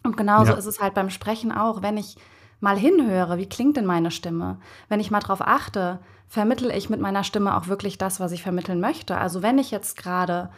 Und 0.03 0.17
genauso 0.17 0.51
ja. 0.51 0.57
ist 0.57 0.65
es 0.65 0.81
halt 0.81 0.93
beim 0.93 1.09
Sprechen 1.09 1.51
auch, 1.51 1.81
wenn 1.81 1.97
ich 1.97 2.17
mal 2.59 2.77
hinhöre, 2.77 3.37
wie 3.37 3.49
klingt 3.49 3.77
denn 3.77 3.85
meine 3.85 4.11
Stimme? 4.11 4.59
Wenn 4.89 4.99
ich 4.99 5.11
mal 5.11 5.19
drauf 5.19 5.41
achte, 5.41 5.99
vermittle 6.27 6.75
ich 6.75 6.89
mit 6.89 7.01
meiner 7.01 7.23
Stimme 7.23 7.57
auch 7.57 7.67
wirklich 7.67 7.97
das, 7.97 8.19
was 8.19 8.31
ich 8.31 8.43
vermitteln 8.43 8.79
möchte. 8.79 9.17
Also 9.17 9.41
wenn 9.41 9.57
ich 9.57 9.71
jetzt 9.71 9.97
gerade 9.97 10.49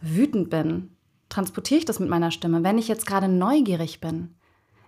wütend 0.00 0.50
bin, 0.50 0.96
transportiere 1.28 1.78
ich 1.78 1.84
das 1.84 1.98
mit 1.98 2.08
meiner 2.08 2.30
Stimme. 2.30 2.62
Wenn 2.62 2.78
ich 2.78 2.88
jetzt 2.88 3.06
gerade 3.06 3.28
neugierig 3.28 4.00
bin, 4.00 4.35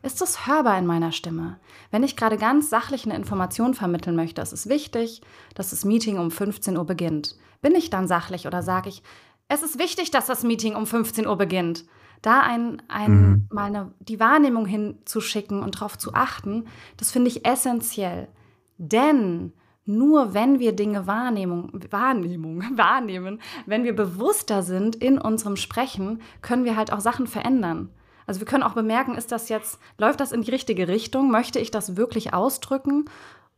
Ist 0.02 0.22
es 0.22 0.46
hörbar 0.46 0.78
in 0.78 0.86
meiner 0.86 1.12
Stimme? 1.12 1.58
Wenn 1.90 2.02
ich 2.02 2.16
gerade 2.16 2.36
ganz 2.36 2.70
sachlich 2.70 3.04
eine 3.04 3.16
Information 3.16 3.74
vermitteln 3.74 4.16
möchte, 4.16 4.40
es 4.40 4.52
ist 4.52 4.68
wichtig, 4.68 5.22
dass 5.54 5.70
das 5.70 5.84
Meeting 5.84 6.18
um 6.18 6.30
15 6.30 6.76
Uhr 6.76 6.84
beginnt. 6.84 7.36
Bin 7.60 7.74
ich 7.74 7.90
dann 7.90 8.06
sachlich 8.06 8.46
oder 8.46 8.62
sage 8.62 8.88
ich, 8.88 9.02
es 9.48 9.62
ist 9.62 9.78
wichtig, 9.78 10.10
dass 10.10 10.26
das 10.26 10.42
Meeting 10.42 10.74
um 10.76 10.86
15 10.86 11.26
Uhr 11.26 11.36
beginnt? 11.36 11.84
Da 12.22 12.40
ein, 12.40 12.82
ein, 12.88 13.12
mhm. 13.12 13.48
mal 13.50 13.64
eine, 13.64 13.92
die 14.00 14.20
Wahrnehmung 14.20 14.66
hinzuschicken 14.66 15.62
und 15.62 15.76
darauf 15.76 15.96
zu 15.96 16.14
achten, 16.14 16.66
das 16.96 17.10
finde 17.10 17.28
ich 17.28 17.46
essentiell. 17.46 18.28
Denn 18.76 19.52
nur 19.84 20.34
wenn 20.34 20.58
wir 20.58 20.72
Dinge 20.72 21.06
Wahrnehmung, 21.06 21.72
Wahrnehmung, 21.90 22.62
wahrnehmen, 22.76 23.40
wenn 23.66 23.84
wir 23.84 23.96
bewusster 23.96 24.62
sind 24.62 24.96
in 24.96 25.18
unserem 25.18 25.56
Sprechen, 25.56 26.20
können 26.42 26.64
wir 26.64 26.76
halt 26.76 26.92
auch 26.92 27.00
Sachen 27.00 27.26
verändern. 27.26 27.88
Also 28.28 28.40
wir 28.40 28.46
können 28.46 28.62
auch 28.62 28.74
bemerken, 28.74 29.14
ist 29.14 29.32
das 29.32 29.48
jetzt, 29.48 29.80
läuft 29.96 30.20
das 30.20 30.32
in 30.32 30.42
die 30.42 30.50
richtige 30.50 30.86
Richtung? 30.86 31.30
Möchte 31.30 31.58
ich 31.58 31.70
das 31.70 31.96
wirklich 31.96 32.34
ausdrücken? 32.34 33.06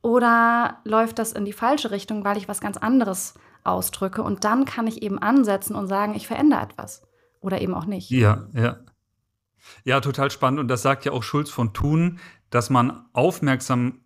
Oder 0.00 0.78
läuft 0.84 1.18
das 1.18 1.32
in 1.32 1.44
die 1.44 1.52
falsche 1.52 1.90
Richtung, 1.90 2.24
weil 2.24 2.36
ich 2.36 2.46
was 2.46 2.60
ganz 2.60 2.76
anderes 2.76 3.34
ausdrücke? 3.64 4.22
Und 4.22 4.44
dann 4.44 4.64
kann 4.66 4.86
ich 4.86 5.02
eben 5.02 5.18
ansetzen 5.18 5.74
und 5.74 5.88
sagen, 5.88 6.14
ich 6.14 6.28
verändere 6.28 6.62
etwas. 6.62 7.02
Oder 7.40 7.60
eben 7.60 7.74
auch 7.74 7.84
nicht. 7.84 8.10
Ja, 8.10 8.46
ja. 8.54 8.78
Ja, 9.82 10.00
total 10.00 10.30
spannend. 10.30 10.60
Und 10.60 10.68
das 10.68 10.82
sagt 10.82 11.04
ja 11.04 11.10
auch 11.10 11.24
Schulz 11.24 11.50
von 11.50 11.72
Thun, 11.72 12.20
dass 12.50 12.70
man 12.70 13.06
aufmerksam, 13.12 14.04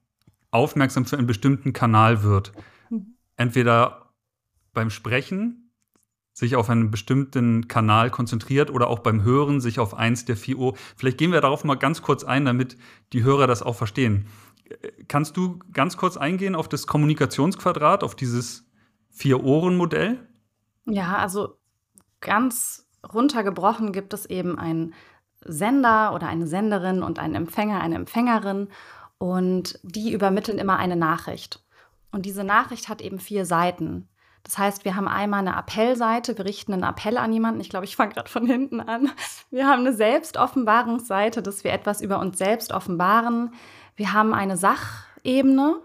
aufmerksam 0.51 1.05
für 1.05 1.19
einen 1.19 1.27
bestimmten 1.27 1.75
Kanal 1.75 2.23
wird. 2.23 2.53
Mhm. 2.89 3.17
Entweder 3.37 4.15
beim 4.73 4.89
Sprechen 4.89 5.64
sich 6.35 6.57
auf 6.57 6.69
einen 6.69 6.91
bestimmten 6.91 7.69
Kanal 7.69 8.11
konzentriert 8.11 8.71
oder 8.71 8.89
auch 8.89 8.99
beim 8.99 9.23
Hören 9.23 9.61
sich 9.61 9.79
auf 9.79 9.95
eins 9.95 10.25
der 10.25 10.37
vier 10.37 10.59
Ohren. 10.59 10.77
Vielleicht 10.97 11.17
gehen 11.17 11.33
wir 11.33 11.41
darauf 11.41 11.65
mal 11.65 11.77
ganz 11.77 12.03
kurz 12.03 12.25
ein, 12.25 12.45
damit 12.45 12.77
die 13.13 13.23
Hörer 13.23 13.47
das 13.47 13.63
auch 13.63 13.77
verstehen. 13.77 14.27
Kannst 15.09 15.37
du 15.37 15.61
ganz 15.73 15.97
kurz 15.97 16.17
eingehen 16.17 16.57
auf 16.57 16.69
das 16.69 16.87
Kommunikationsquadrat, 16.87 18.03
auf 18.03 18.17
dieses 18.17 18.67
Vier-Ohren-Modell? 19.11 20.27
Ja, 20.87 21.19
also 21.19 21.57
ganz 22.21 22.89
runtergebrochen 23.13 23.93
gibt 23.93 24.13
es 24.13 24.27
eben 24.27 24.59
einen 24.59 24.95
Sender 25.45 26.15
oder 26.15 26.27
eine 26.27 26.47
Senderin 26.47 27.03
und 27.03 27.19
einen 27.19 27.35
Empfänger, 27.35 27.81
eine 27.81 27.95
Empfängerin 27.95 28.69
und 29.19 29.79
die 29.83 30.13
übermitteln 30.13 30.59
immer 30.59 30.79
eine 30.79 30.97
Nachricht. 30.97 31.63
Und 32.11 32.27
diese 32.27 32.43
Nachricht 32.45 32.89
hat 32.89 33.01
eben 33.01 33.19
vier 33.19 33.45
Seiten. 33.45 34.09
Das 34.45 34.59
heißt, 34.59 34.85
wir 34.85 34.95
haben 34.95 35.09
einmal 35.09 35.41
eine 35.41 35.57
Appellseite, 35.57 36.37
wir 36.37 36.45
richten 36.45 36.75
einen 36.75 36.85
Appell 36.85 37.17
an 37.17 37.33
jemanden. 37.33 37.61
Ich 37.61 37.71
glaube, 37.71 37.87
ich 37.87 37.97
fange 37.97 38.13
gerade 38.13 38.29
von 38.29 38.47
hinten 38.47 38.81
an. 38.81 39.11
Wir 39.51 39.67
haben 39.67 39.81
eine 39.81 39.95
Selbstoffenbarungsseite, 39.95 41.43
dass 41.43 41.65
wir 41.65 41.73
etwas 41.73 42.01
über 42.01 42.19
uns 42.21 42.39
selbst 42.39 42.73
offenbaren. 42.73 43.53
Wir 43.97 44.13
haben 44.13 44.35
eine 44.35 44.57
Sachebene, 44.57 45.77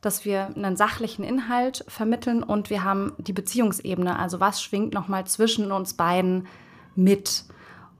dass 0.00 0.24
wir 0.24 0.50
einen 0.54 0.76
sachlichen 0.76 1.24
Inhalt 1.24 1.84
vermitteln 1.88 2.42
und 2.42 2.70
wir 2.70 2.84
haben 2.84 3.12
die 3.18 3.32
Beziehungsebene, 3.32 4.18
also 4.18 4.40
was 4.40 4.62
schwingt 4.62 4.94
nochmal 4.94 5.26
zwischen 5.26 5.70
uns 5.70 5.94
beiden 5.94 6.46
mit. 6.94 7.44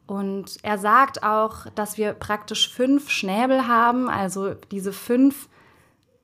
Und 0.06 0.58
er 0.62 0.78
sagt 0.78 1.24
auch, 1.24 1.66
dass 1.74 1.98
wir 1.98 2.12
praktisch 2.12 2.72
fünf 2.72 3.10
Schnäbel 3.10 3.66
haben, 3.66 4.08
also 4.08 4.54
diese 4.70 4.92
fünf 4.92 5.48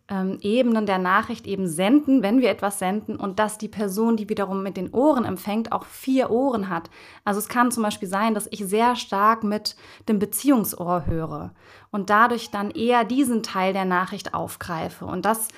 ähm, 0.08 0.38
Ebenen 0.40 0.86
der 0.86 0.98
Nachricht 0.98 1.46
eben 1.46 1.68
senden, 1.68 2.22
wenn 2.22 2.40
wir 2.40 2.50
etwas 2.50 2.78
senden 2.78 3.16
und 3.16 3.38
dass 3.38 3.58
die 3.58 3.68
Person, 3.68 4.16
die 4.16 4.28
wiederum 4.28 4.62
mit 4.62 4.76
den 4.76 4.90
Ohren 4.90 5.24
empfängt, 5.24 5.72
auch 5.72 5.86
vier 5.86 6.30
Ohren 6.30 6.68
hat. 6.68 6.90
Also 7.24 7.38
es 7.38 7.48
kann 7.48 7.70
zum 7.70 7.82
Beispiel 7.82 8.08
sein, 8.08 8.34
dass 8.34 8.48
ich 8.50 8.66
sehr 8.66 8.96
stark 8.96 9.44
mit 9.44 9.76
dem 10.08 10.18
Beziehungsohr 10.18 11.06
höre 11.06 11.54
und 11.90 12.10
dadurch 12.10 12.50
dann 12.50 12.70
eher 12.70 13.04
diesen 13.04 13.42
Teil 13.42 13.72
der 13.72 13.84
Nachricht 13.84 14.34
aufgreife. 14.34 15.06
Und 15.06 15.24
das, 15.24 15.48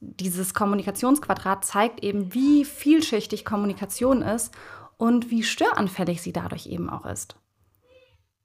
dieses 0.00 0.54
Kommunikationsquadrat 0.54 1.64
zeigt 1.64 2.02
eben, 2.02 2.34
wie 2.34 2.64
vielschichtig 2.64 3.44
Kommunikation 3.44 4.22
ist 4.22 4.52
und 4.96 5.30
wie 5.30 5.42
störanfällig 5.42 6.20
sie 6.20 6.32
dadurch 6.32 6.66
eben 6.66 6.90
auch 6.90 7.06
ist. 7.06 7.36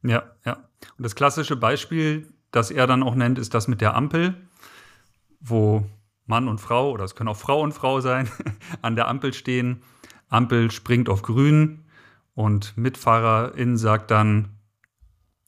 Ja, 0.04 0.24
ja. 0.46 0.54
Und 0.98 1.04
das 1.04 1.16
klassische 1.16 1.56
Beispiel, 1.56 2.34
das 2.52 2.72
er 2.72 2.88
dann 2.88 3.04
auch 3.04 3.16
nennt, 3.16 3.38
ist 3.38 3.54
das 3.54 3.68
mit 3.68 3.82
der 3.82 3.96
Ampel 3.96 4.49
wo 5.40 5.86
Mann 6.26 6.48
und 6.48 6.62
Frau, 6.62 6.92
oder 6.92 7.04
es 7.04 7.16
können 7.16 7.30
auch 7.30 7.38
Frau 7.38 7.62
und 7.62 7.74
Frau 7.74 8.02
sein, 8.02 8.30
an 8.82 8.96
der 8.96 9.08
Ampel 9.08 9.34
stehen. 9.34 9.82
Ampel 10.30 10.72
springt 10.72 11.10
auf 11.10 11.22
grün 11.24 11.86
und 12.36 12.78
Mitfahrerin 12.78 13.78
sagt 13.78 14.12
dann, 14.12 14.50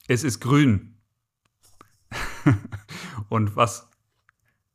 es 0.08 0.24
ist 0.24 0.40
grün. 0.40 0.96
und 3.30 3.56
was, 3.56 3.88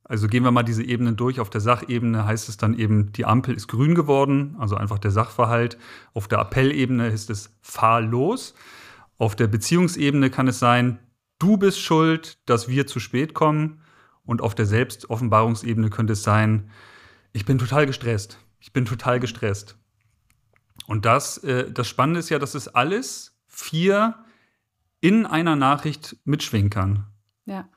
also 0.05 0.29
gehen 0.29 0.45
wir 0.45 0.53
mal 0.53 0.63
diese 0.63 0.85
Ebenen 0.85 1.17
durch. 1.17 1.41
Auf 1.41 1.51
der 1.51 1.61
Sachebene 1.61 2.25
heißt 2.25 2.49
es 2.49 2.57
dann 2.57 2.79
eben, 2.79 3.13
die 3.13 3.25
Ampel 3.25 3.55
ist 3.55 3.67
grün 3.67 3.95
geworden, 3.95 4.57
also 4.59 4.77
einfach 4.77 4.99
der 4.99 5.11
Sachverhalt. 5.11 5.77
Auf 6.15 6.29
der 6.29 6.39
Appellebene 6.39 7.09
ist 7.09 7.29
es 7.29 7.57
fahr 7.61 8.01
los. 8.01 8.55
Auf 9.19 9.35
der 9.35 9.49
Beziehungsebene 9.49 10.31
kann 10.31 10.47
es 10.47 10.59
sein, 10.59 11.01
du 11.39 11.57
bist 11.57 11.81
schuld, 11.81 12.39
dass 12.49 12.69
wir 12.69 12.87
zu 12.87 13.01
spät 13.01 13.35
kommen. 13.35 13.83
Und 14.27 14.43
auf 14.43 14.55
der 14.55 14.67
Selbstoffenbarungsebene 14.67 15.89
könnte 15.89 16.13
es 16.13 16.23
sein, 16.23 16.71
ich 17.33 17.45
bin 17.45 17.59
total 17.59 17.87
gestresst. 17.87 18.39
Ich 18.61 18.73
bin 18.73 18.85
total 18.85 19.21
gestresst. 19.21 19.79
Und 20.87 21.05
das, 21.05 21.39
äh, 21.39 21.71
das 21.71 21.89
Spannende 21.89 22.21
ist 22.21 22.29
ja, 22.29 22.39
dass 22.39 22.55
es 22.55 22.69
alles 22.69 23.39
vier 23.47 24.15
in 25.01 25.27
einer 25.27 25.57
Nachricht 25.57 26.17
mitschwingen 26.25 26.71
kann. 26.71 27.07
Ja. 27.45 27.69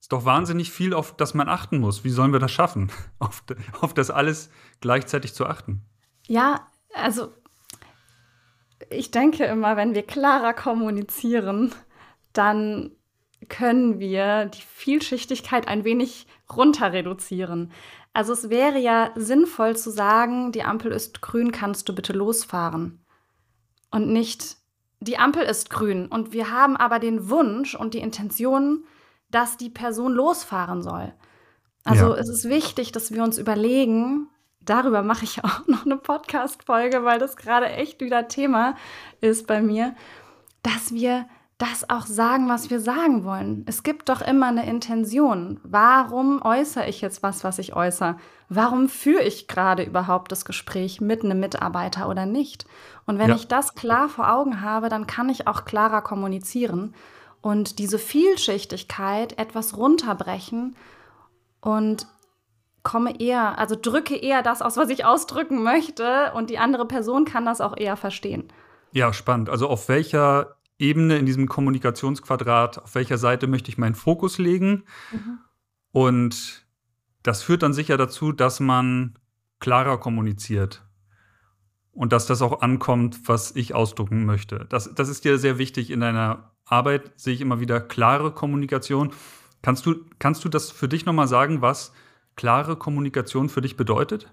Ist 0.00 0.12
doch 0.12 0.24
wahnsinnig 0.24 0.70
viel, 0.70 0.94
auf 0.94 1.16
das 1.16 1.34
man 1.34 1.48
achten 1.48 1.78
muss. 1.78 2.04
Wie 2.04 2.10
sollen 2.10 2.32
wir 2.32 2.40
das 2.40 2.52
schaffen, 2.52 2.90
auf, 3.18 3.44
auf 3.80 3.94
das 3.94 4.10
alles 4.10 4.50
gleichzeitig 4.80 5.34
zu 5.34 5.46
achten? 5.46 5.82
Ja, 6.26 6.66
also 6.94 7.32
ich 8.90 9.10
denke 9.10 9.44
immer, 9.44 9.76
wenn 9.76 9.94
wir 9.94 10.02
klarer 10.04 10.52
kommunizieren, 10.54 11.72
dann 12.32 12.95
können 13.48 13.98
wir 13.98 14.46
die 14.46 14.62
Vielschichtigkeit 14.62 15.68
ein 15.68 15.84
wenig 15.84 16.26
runter 16.54 16.92
reduzieren. 16.92 17.72
Also 18.12 18.32
es 18.32 18.48
wäre 18.48 18.78
ja 18.78 19.10
sinnvoll 19.14 19.76
zu 19.76 19.90
sagen, 19.90 20.52
die 20.52 20.62
Ampel 20.62 20.90
ist 20.92 21.20
grün, 21.20 21.52
kannst 21.52 21.88
du 21.88 21.94
bitte 21.94 22.12
losfahren. 22.12 23.04
Und 23.90 24.08
nicht, 24.08 24.56
die 25.00 25.18
Ampel 25.18 25.42
ist 25.42 25.70
grün 25.70 26.06
und 26.06 26.32
wir 26.32 26.50
haben 26.50 26.76
aber 26.76 26.98
den 26.98 27.28
Wunsch 27.28 27.74
und 27.74 27.94
die 27.94 27.98
Intention, 27.98 28.84
dass 29.30 29.56
die 29.56 29.70
Person 29.70 30.12
losfahren 30.12 30.82
soll. 30.82 31.12
Also 31.84 32.14
ja. 32.14 32.20
es 32.20 32.28
ist 32.28 32.48
wichtig, 32.48 32.92
dass 32.92 33.12
wir 33.12 33.22
uns 33.22 33.38
überlegen, 33.38 34.28
darüber 34.60 35.02
mache 35.02 35.24
ich 35.24 35.44
auch 35.44 35.66
noch 35.66 35.84
eine 35.84 35.96
Podcast-Folge, 35.96 37.04
weil 37.04 37.18
das 37.18 37.36
gerade 37.36 37.66
echt 37.66 38.00
wieder 38.00 38.28
Thema 38.28 38.76
ist 39.20 39.46
bei 39.46 39.60
mir, 39.60 39.94
dass 40.62 40.92
wir 40.92 41.26
das 41.58 41.88
auch 41.88 42.04
sagen, 42.04 42.48
was 42.48 42.68
wir 42.68 42.80
sagen 42.80 43.24
wollen. 43.24 43.64
Es 43.66 43.82
gibt 43.82 44.10
doch 44.10 44.20
immer 44.20 44.48
eine 44.48 44.68
Intention. 44.68 45.58
Warum 45.62 46.42
äußere 46.42 46.86
ich 46.86 47.00
jetzt 47.00 47.22
was, 47.22 47.44
was 47.44 47.58
ich 47.58 47.74
äußere? 47.74 48.16
Warum 48.50 48.90
führe 48.90 49.22
ich 49.22 49.48
gerade 49.48 49.82
überhaupt 49.82 50.30
das 50.32 50.44
Gespräch 50.44 51.00
mit 51.00 51.24
einem 51.24 51.40
Mitarbeiter 51.40 52.10
oder 52.10 52.26
nicht? 52.26 52.66
Und 53.06 53.18
wenn 53.18 53.30
ja. 53.30 53.36
ich 53.36 53.48
das 53.48 53.74
klar 53.74 54.10
vor 54.10 54.30
Augen 54.30 54.60
habe, 54.60 54.90
dann 54.90 55.06
kann 55.06 55.30
ich 55.30 55.46
auch 55.46 55.64
klarer 55.64 56.02
kommunizieren 56.02 56.94
und 57.40 57.78
diese 57.78 57.98
Vielschichtigkeit 57.98 59.38
etwas 59.38 59.76
runterbrechen 59.76 60.76
und 61.60 62.06
komme 62.82 63.20
eher, 63.20 63.58
also 63.58 63.76
drücke 63.80 64.16
eher 64.16 64.42
das 64.42 64.62
aus, 64.62 64.76
was 64.76 64.90
ich 64.90 65.04
ausdrücken 65.04 65.62
möchte 65.62 66.32
und 66.34 66.50
die 66.50 66.58
andere 66.58 66.86
Person 66.86 67.24
kann 67.24 67.46
das 67.46 67.60
auch 67.60 67.76
eher 67.76 67.96
verstehen. 67.96 68.48
Ja, 68.92 69.12
spannend. 69.12 69.48
Also 69.48 69.68
auf 69.68 69.88
welcher 69.88 70.55
Ebene, 70.78 71.18
in 71.18 71.26
diesem 71.26 71.48
Kommunikationsquadrat, 71.48 72.82
auf 72.82 72.94
welcher 72.94 73.18
Seite 73.18 73.46
möchte 73.46 73.70
ich 73.70 73.78
meinen 73.78 73.94
Fokus 73.94 74.38
legen. 74.38 74.84
Mhm. 75.12 75.38
Und 75.92 76.66
das 77.22 77.42
führt 77.42 77.62
dann 77.62 77.72
sicher 77.72 77.96
dazu, 77.96 78.32
dass 78.32 78.60
man 78.60 79.18
klarer 79.58 79.98
kommuniziert 79.98 80.84
und 81.92 82.12
dass 82.12 82.26
das 82.26 82.42
auch 82.42 82.60
ankommt, 82.60 83.26
was 83.26 83.56
ich 83.56 83.74
ausdrücken 83.74 84.26
möchte. 84.26 84.66
Das, 84.68 84.94
das 84.94 85.08
ist 85.08 85.24
dir 85.24 85.38
sehr 85.38 85.58
wichtig 85.58 85.90
in 85.90 86.00
deiner 86.00 86.52
Arbeit, 86.66 87.10
sehe 87.16 87.32
ich 87.32 87.40
immer 87.40 87.58
wieder 87.58 87.80
klare 87.80 88.32
Kommunikation. 88.32 89.12
Kannst 89.62 89.86
du, 89.86 90.04
kannst 90.18 90.44
du 90.44 90.48
das 90.48 90.70
für 90.70 90.88
dich 90.88 91.06
nochmal 91.06 91.26
sagen, 91.26 91.62
was 91.62 91.92
klare 92.36 92.76
Kommunikation 92.76 93.48
für 93.48 93.62
dich 93.62 93.76
bedeutet? 93.76 94.30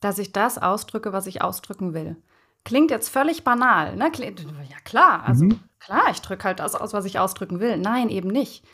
Dass 0.00 0.18
ich 0.18 0.32
das 0.32 0.58
ausdrücke, 0.58 1.12
was 1.12 1.28
ich 1.28 1.42
ausdrücken 1.42 1.94
will. 1.94 2.16
Klingt 2.64 2.90
jetzt 2.90 3.08
völlig 3.08 3.44
banal, 3.44 3.96
ne? 3.96 4.10
Ja, 4.16 4.76
klar, 4.84 5.24
also 5.24 5.46
mhm. 5.46 5.60
klar, 5.80 6.10
ich 6.10 6.20
drücke 6.20 6.44
halt 6.44 6.60
das 6.60 6.74
aus, 6.74 6.92
was 6.92 7.04
ich 7.04 7.18
ausdrücken 7.18 7.60
will. 7.60 7.76
Nein, 7.76 8.08
eben 8.08 8.28
nicht. 8.28 8.64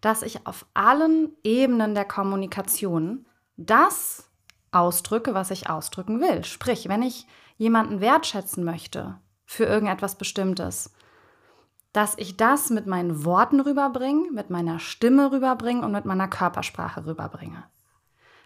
Dass 0.00 0.22
ich 0.22 0.46
auf 0.46 0.66
allen 0.74 1.36
Ebenen 1.44 1.94
der 1.94 2.04
Kommunikation 2.04 3.26
das 3.56 4.30
ausdrücke, 4.72 5.34
was 5.34 5.50
ich 5.50 5.70
ausdrücken 5.70 6.20
will. 6.20 6.44
Sprich, 6.44 6.88
wenn 6.88 7.02
ich 7.02 7.26
jemanden 7.56 8.00
wertschätzen 8.00 8.64
möchte 8.64 9.18
für 9.44 9.64
irgendetwas 9.64 10.16
Bestimmtes, 10.16 10.92
dass 11.92 12.16
ich 12.18 12.36
das 12.36 12.70
mit 12.70 12.86
meinen 12.86 13.24
Worten 13.24 13.60
rüberbringe, 13.60 14.30
mit 14.30 14.50
meiner 14.50 14.78
Stimme 14.78 15.32
rüberbringe 15.32 15.84
und 15.84 15.92
mit 15.92 16.04
meiner 16.04 16.28
Körpersprache 16.28 17.06
rüberbringe. 17.06 17.64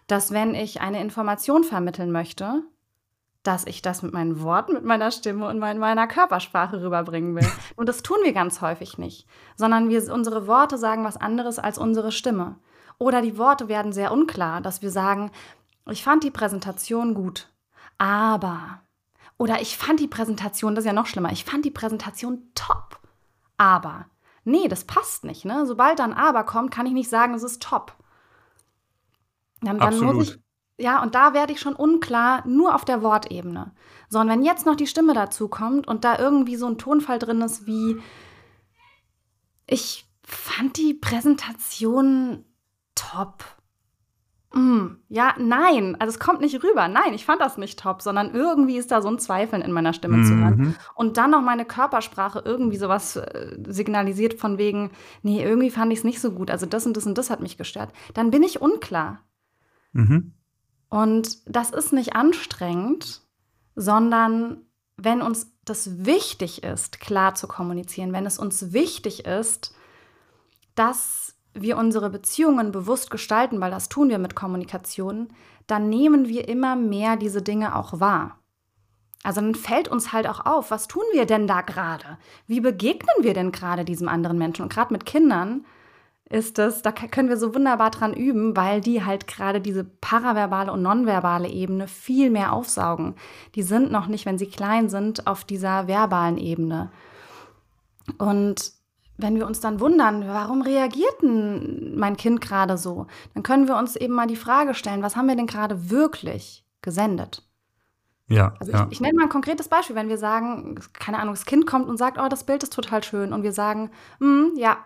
Dass 0.07 0.31
wenn 0.31 0.55
ich 0.55 0.81
eine 0.81 1.01
Information 1.01 1.63
vermitteln 1.63 2.11
möchte, 2.11 2.63
dass 3.43 3.65
ich 3.65 3.81
das 3.81 4.01
mit 4.01 4.13
meinen 4.13 4.41
Worten, 4.41 4.73
mit 4.73 4.85
meiner 4.85 5.11
Stimme 5.11 5.47
und 5.47 5.59
meiner 5.59 6.07
Körpersprache 6.07 6.81
rüberbringen 6.81 7.35
will. 7.35 7.47
Und 7.75 7.89
das 7.89 8.01
tun 8.01 8.17
wir 8.23 8.31
ganz 8.31 8.61
häufig 8.61 8.97
nicht, 8.97 9.27
sondern 9.57 9.89
wir, 9.89 10.11
unsere 10.13 10.47
Worte 10.47 10.77
sagen 10.77 11.03
was 11.03 11.17
anderes 11.17 11.59
als 11.59 11.77
unsere 11.77 12.11
Stimme. 12.13 12.55
Oder 12.97 13.21
die 13.21 13.37
Worte 13.37 13.67
werden 13.67 13.91
sehr 13.91 14.13
unklar, 14.13 14.61
dass 14.61 14.81
wir 14.81 14.91
sagen, 14.91 15.31
ich 15.89 16.03
fand 16.03 16.23
die 16.23 16.31
Präsentation 16.31 17.13
gut, 17.13 17.49
aber. 17.97 18.79
Oder 19.37 19.61
ich 19.61 19.77
fand 19.77 19.99
die 19.99 20.07
Präsentation, 20.07 20.73
das 20.73 20.83
ist 20.83 20.87
ja 20.87 20.93
noch 20.93 21.07
schlimmer, 21.07 21.31
ich 21.31 21.43
fand 21.43 21.65
die 21.65 21.71
Präsentation 21.71 22.43
top, 22.55 22.99
aber. 23.57 24.05
Nee, 24.45 24.67
das 24.67 24.85
passt 24.85 25.23
nicht. 25.23 25.45
Ne? 25.45 25.65
Sobald 25.65 25.99
dann 25.99 26.13
aber 26.13 26.43
kommt, 26.43 26.71
kann 26.71 26.85
ich 26.85 26.93
nicht 26.93 27.09
sagen, 27.09 27.33
es 27.33 27.43
ist 27.43 27.61
top. 27.61 27.95
Dann, 29.61 29.79
dann 29.79 29.99
muss 29.99 30.29
ich, 30.29 30.39
ja, 30.77 31.01
und 31.03 31.15
da 31.15 31.33
werde 31.33 31.53
ich 31.53 31.59
schon 31.59 31.75
unklar, 31.75 32.45
nur 32.47 32.75
auf 32.75 32.85
der 32.85 33.01
Wortebene. 33.01 33.71
Sondern 34.09 34.39
wenn 34.39 34.45
jetzt 34.45 34.65
noch 34.65 34.75
die 34.75 34.87
Stimme 34.87 35.13
dazu 35.13 35.47
kommt 35.47 35.87
und 35.87 36.03
da 36.03 36.17
irgendwie 36.17 36.55
so 36.55 36.67
ein 36.67 36.77
Tonfall 36.77 37.19
drin 37.19 37.41
ist 37.41 37.67
wie, 37.67 37.97
ich 39.67 40.05
fand 40.23 40.77
die 40.77 40.93
Präsentation 40.93 42.45
top. 42.95 43.43
Mm, 44.53 44.97
ja, 45.09 45.33
nein, 45.39 45.95
also 45.99 46.11
es 46.11 46.19
kommt 46.19 46.41
nicht 46.41 46.63
rüber. 46.63 46.87
Nein, 46.87 47.13
ich 47.13 47.25
fand 47.25 47.41
das 47.41 47.57
nicht 47.57 47.79
top, 47.79 48.01
sondern 48.01 48.33
irgendwie 48.33 48.77
ist 48.77 48.91
da 48.91 49.01
so 49.01 49.09
ein 49.09 49.17
Zweifeln 49.17 49.63
in 49.63 49.71
meiner 49.71 49.93
Stimme 49.93 50.17
mhm. 50.17 50.25
zu 50.25 50.35
hören. 50.35 50.55
Mhm. 50.57 50.75
Und 50.95 51.17
dann 51.17 51.31
noch 51.31 51.41
meine 51.41 51.65
Körpersprache 51.65 52.41
irgendwie 52.45 52.77
sowas 52.77 53.15
äh, 53.15 53.57
signalisiert 53.67 54.35
von 54.35 54.57
wegen, 54.57 54.91
nee, 55.23 55.43
irgendwie 55.43 55.71
fand 55.71 55.91
ich 55.91 55.99
es 55.99 56.05
nicht 56.05 56.21
so 56.21 56.31
gut. 56.31 56.51
Also 56.51 56.65
das 56.65 56.85
und 56.85 56.97
das 56.97 57.05
und 57.05 57.17
das 57.17 57.29
hat 57.29 57.41
mich 57.41 57.57
gestört. 57.57 57.91
Dann 58.13 58.31
bin 58.31 58.43
ich 58.43 58.61
unklar. 58.61 59.21
Mhm. 59.91 60.33
Und 60.93 61.39
das 61.47 61.71
ist 61.71 61.91
nicht 61.91 62.15
anstrengend, 62.15 63.23
sondern 63.75 64.61
wenn 64.95 65.23
uns 65.23 65.51
das 65.65 66.05
wichtig 66.05 66.61
ist, 66.61 66.99
klar 66.99 67.33
zu 67.33 67.47
kommunizieren, 67.47 68.13
wenn 68.13 68.27
es 68.27 68.37
uns 68.37 68.73
wichtig 68.73 69.25
ist, 69.25 69.73
dass 70.75 71.33
wir 71.55 71.77
unsere 71.77 72.11
Beziehungen 72.11 72.71
bewusst 72.71 73.09
gestalten, 73.09 73.59
weil 73.59 73.71
das 73.71 73.89
tun 73.89 74.09
wir 74.09 74.19
mit 74.19 74.35
Kommunikation, 74.35 75.29
dann 75.65 75.89
nehmen 75.89 76.27
wir 76.27 76.47
immer 76.47 76.75
mehr 76.75 77.15
diese 77.15 77.41
Dinge 77.41 77.75
auch 77.75 77.99
wahr. 77.99 78.37
Also 79.23 79.41
dann 79.41 79.55
fällt 79.55 79.87
uns 79.87 80.13
halt 80.13 80.27
auch 80.27 80.45
auf, 80.45 80.69
was 80.69 80.87
tun 80.87 81.05
wir 81.11 81.25
denn 81.25 81.47
da 81.47 81.61
gerade? 81.61 82.19
Wie 82.45 82.59
begegnen 82.59 83.15
wir 83.21 83.33
denn 83.33 83.51
gerade 83.51 83.83
diesem 83.83 84.07
anderen 84.07 84.37
Menschen? 84.37 84.61
Und 84.61 84.71
gerade 84.71 84.93
mit 84.93 85.07
Kindern 85.07 85.65
ist 86.33 86.57
es, 86.57 86.81
da 86.81 86.91
können 86.91 87.29
wir 87.29 87.37
so 87.37 87.53
wunderbar 87.53 87.91
dran 87.91 88.13
üben, 88.13 88.55
weil 88.57 88.81
die 88.81 89.05
halt 89.05 89.27
gerade 89.27 89.61
diese 89.61 89.83
paraverbale 89.83 90.71
und 90.71 90.81
nonverbale 90.81 91.47
Ebene 91.47 91.87
viel 91.87 92.31
mehr 92.31 92.53
aufsaugen. 92.53 93.15
Die 93.53 93.61
sind 93.61 93.91
noch 93.91 94.07
nicht, 94.07 94.25
wenn 94.25 94.39
sie 94.39 94.47
klein 94.47 94.89
sind, 94.89 95.27
auf 95.27 95.43
dieser 95.43 95.87
verbalen 95.87 96.39
Ebene. 96.39 96.91
Und 98.17 98.71
wenn 99.17 99.35
wir 99.35 99.45
uns 99.45 99.59
dann 99.59 99.79
wundern, 99.79 100.27
warum 100.27 100.63
reagiert 100.63 101.21
denn 101.21 101.95
mein 101.95 102.17
Kind 102.17 102.41
gerade 102.41 102.79
so, 102.79 103.05
dann 103.35 103.43
können 103.43 103.67
wir 103.67 103.77
uns 103.77 103.95
eben 103.95 104.15
mal 104.15 104.27
die 104.27 104.35
Frage 104.35 104.73
stellen, 104.73 105.03
was 105.03 105.15
haben 105.15 105.27
wir 105.27 105.35
denn 105.35 105.45
gerade 105.45 105.91
wirklich 105.91 106.65
gesendet? 106.81 107.47
Ja, 108.27 108.55
also 108.59 108.71
ja. 108.71 108.87
Ich, 108.87 108.93
ich 108.93 109.01
nenne 109.01 109.17
mal 109.17 109.23
ein 109.23 109.29
konkretes 109.29 109.67
Beispiel, 109.67 109.95
wenn 109.95 110.09
wir 110.09 110.17
sagen, 110.17 110.79
keine 110.93 111.19
Ahnung, 111.19 111.35
das 111.35 111.45
Kind 111.45 111.67
kommt 111.67 111.87
und 111.87 111.97
sagt, 111.97 112.17
oh, 112.17 112.27
das 112.27 112.43
Bild 112.43 112.63
ist 112.63 112.73
total 112.73 113.03
schön 113.03 113.33
und 113.33 113.43
wir 113.43 113.53
sagen, 113.53 113.91
mm, 114.19 114.55
ja, 114.57 114.77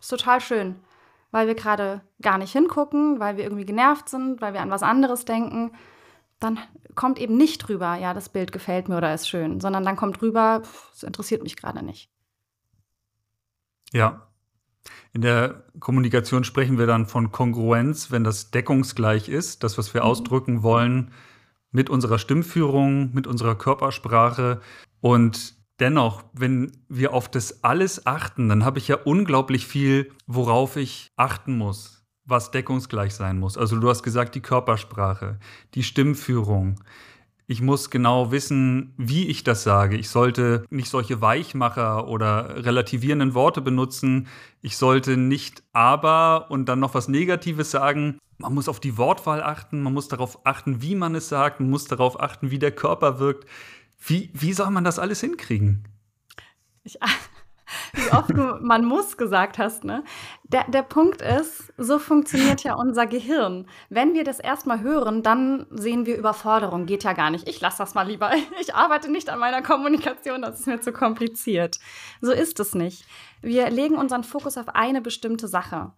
ist 0.00 0.08
total 0.08 0.40
schön, 0.40 0.76
weil 1.30 1.46
wir 1.46 1.54
gerade 1.54 2.02
gar 2.22 2.38
nicht 2.38 2.52
hingucken, 2.52 3.20
weil 3.20 3.36
wir 3.36 3.44
irgendwie 3.44 3.66
genervt 3.66 4.08
sind, 4.08 4.40
weil 4.40 4.52
wir 4.52 4.60
an 4.60 4.70
was 4.70 4.82
anderes 4.82 5.24
denken. 5.24 5.72
Dann 6.40 6.58
kommt 6.94 7.18
eben 7.18 7.36
nicht 7.36 7.68
rüber, 7.68 7.96
ja, 7.96 8.14
das 8.14 8.28
Bild 8.28 8.52
gefällt 8.52 8.88
mir 8.88 8.96
oder 8.96 9.12
ist 9.12 9.28
schön, 9.28 9.60
sondern 9.60 9.84
dann 9.84 9.96
kommt 9.96 10.22
rüber, 10.22 10.62
es 10.92 11.02
interessiert 11.02 11.42
mich 11.42 11.56
gerade 11.56 11.84
nicht. 11.84 12.10
Ja. 13.92 14.28
In 15.12 15.22
der 15.22 15.64
Kommunikation 15.80 16.44
sprechen 16.44 16.78
wir 16.78 16.86
dann 16.86 17.06
von 17.06 17.32
Kongruenz, 17.32 18.10
wenn 18.10 18.24
das 18.24 18.50
deckungsgleich 18.50 19.28
ist, 19.28 19.64
das, 19.64 19.78
was 19.78 19.94
wir 19.94 20.02
mhm. 20.02 20.08
ausdrücken 20.08 20.62
wollen, 20.62 21.12
mit 21.70 21.90
unserer 21.90 22.18
Stimmführung, 22.18 23.12
mit 23.14 23.26
unserer 23.26 23.54
Körpersprache. 23.54 24.60
Und 25.00 25.57
Dennoch, 25.80 26.24
wenn 26.32 26.72
wir 26.88 27.12
auf 27.12 27.28
das 27.30 27.62
alles 27.62 28.04
achten, 28.06 28.48
dann 28.48 28.64
habe 28.64 28.78
ich 28.78 28.88
ja 28.88 28.96
unglaublich 28.96 29.66
viel, 29.66 30.10
worauf 30.26 30.76
ich 30.76 31.08
achten 31.16 31.56
muss, 31.56 32.04
was 32.24 32.50
deckungsgleich 32.50 33.14
sein 33.14 33.38
muss. 33.38 33.56
Also 33.56 33.78
du 33.78 33.88
hast 33.88 34.02
gesagt, 34.02 34.34
die 34.34 34.40
Körpersprache, 34.40 35.38
die 35.74 35.84
Stimmführung. 35.84 36.80
Ich 37.50 37.62
muss 37.62 37.88
genau 37.88 38.30
wissen, 38.30 38.92
wie 38.98 39.28
ich 39.28 39.42
das 39.42 39.62
sage. 39.62 39.96
Ich 39.96 40.10
sollte 40.10 40.64
nicht 40.68 40.90
solche 40.90 41.22
Weichmacher 41.22 42.06
oder 42.06 42.62
relativierenden 42.64 43.32
Worte 43.32 43.62
benutzen. 43.62 44.26
Ich 44.60 44.76
sollte 44.76 45.16
nicht 45.16 45.62
aber 45.72 46.50
und 46.50 46.68
dann 46.68 46.80
noch 46.80 46.92
was 46.92 47.08
Negatives 47.08 47.70
sagen. 47.70 48.18
Man 48.36 48.52
muss 48.52 48.68
auf 48.68 48.80
die 48.80 48.98
Wortwahl 48.98 49.42
achten, 49.42 49.82
man 49.82 49.94
muss 49.94 50.08
darauf 50.08 50.44
achten, 50.44 50.82
wie 50.82 50.94
man 50.94 51.14
es 51.14 51.28
sagt, 51.30 51.60
man 51.60 51.70
muss 51.70 51.86
darauf 51.86 52.20
achten, 52.20 52.50
wie 52.50 52.58
der 52.58 52.70
Körper 52.70 53.18
wirkt. 53.18 53.46
Wie, 53.98 54.30
wie 54.32 54.52
soll 54.52 54.70
man 54.70 54.84
das 54.84 54.98
alles 54.98 55.20
hinkriegen? 55.20 55.84
Ich, 56.84 56.98
wie 57.92 58.12
oft 58.12 58.30
du 58.30 58.58
man 58.60 58.84
muss 58.84 59.16
gesagt 59.16 59.58
hast, 59.58 59.84
ne? 59.84 60.04
Der, 60.44 60.64
der 60.64 60.82
Punkt 60.82 61.20
ist, 61.20 61.72
so 61.76 61.98
funktioniert 61.98 62.62
ja 62.62 62.74
unser 62.74 63.06
Gehirn. 63.06 63.66
Wenn 63.90 64.14
wir 64.14 64.24
das 64.24 64.40
erstmal 64.40 64.80
hören, 64.80 65.22
dann 65.22 65.66
sehen 65.70 66.06
wir 66.06 66.16
Überforderung. 66.16 66.86
Geht 66.86 67.04
ja 67.04 67.12
gar 67.12 67.30
nicht. 67.30 67.48
Ich 67.48 67.60
lasse 67.60 67.78
das 67.78 67.94
mal 67.94 68.06
lieber. 68.06 68.30
Ich 68.60 68.74
arbeite 68.74 69.10
nicht 69.10 69.28
an 69.28 69.38
meiner 69.38 69.62
Kommunikation, 69.62 70.42
das 70.42 70.60
ist 70.60 70.66
mir 70.66 70.80
zu 70.80 70.92
kompliziert. 70.92 71.78
So 72.20 72.32
ist 72.32 72.60
es 72.60 72.74
nicht. 72.74 73.04
Wir 73.42 73.70
legen 73.70 73.96
unseren 73.96 74.24
Fokus 74.24 74.56
auf 74.56 74.68
eine 74.70 75.00
bestimmte 75.00 75.48
Sache 75.48 75.92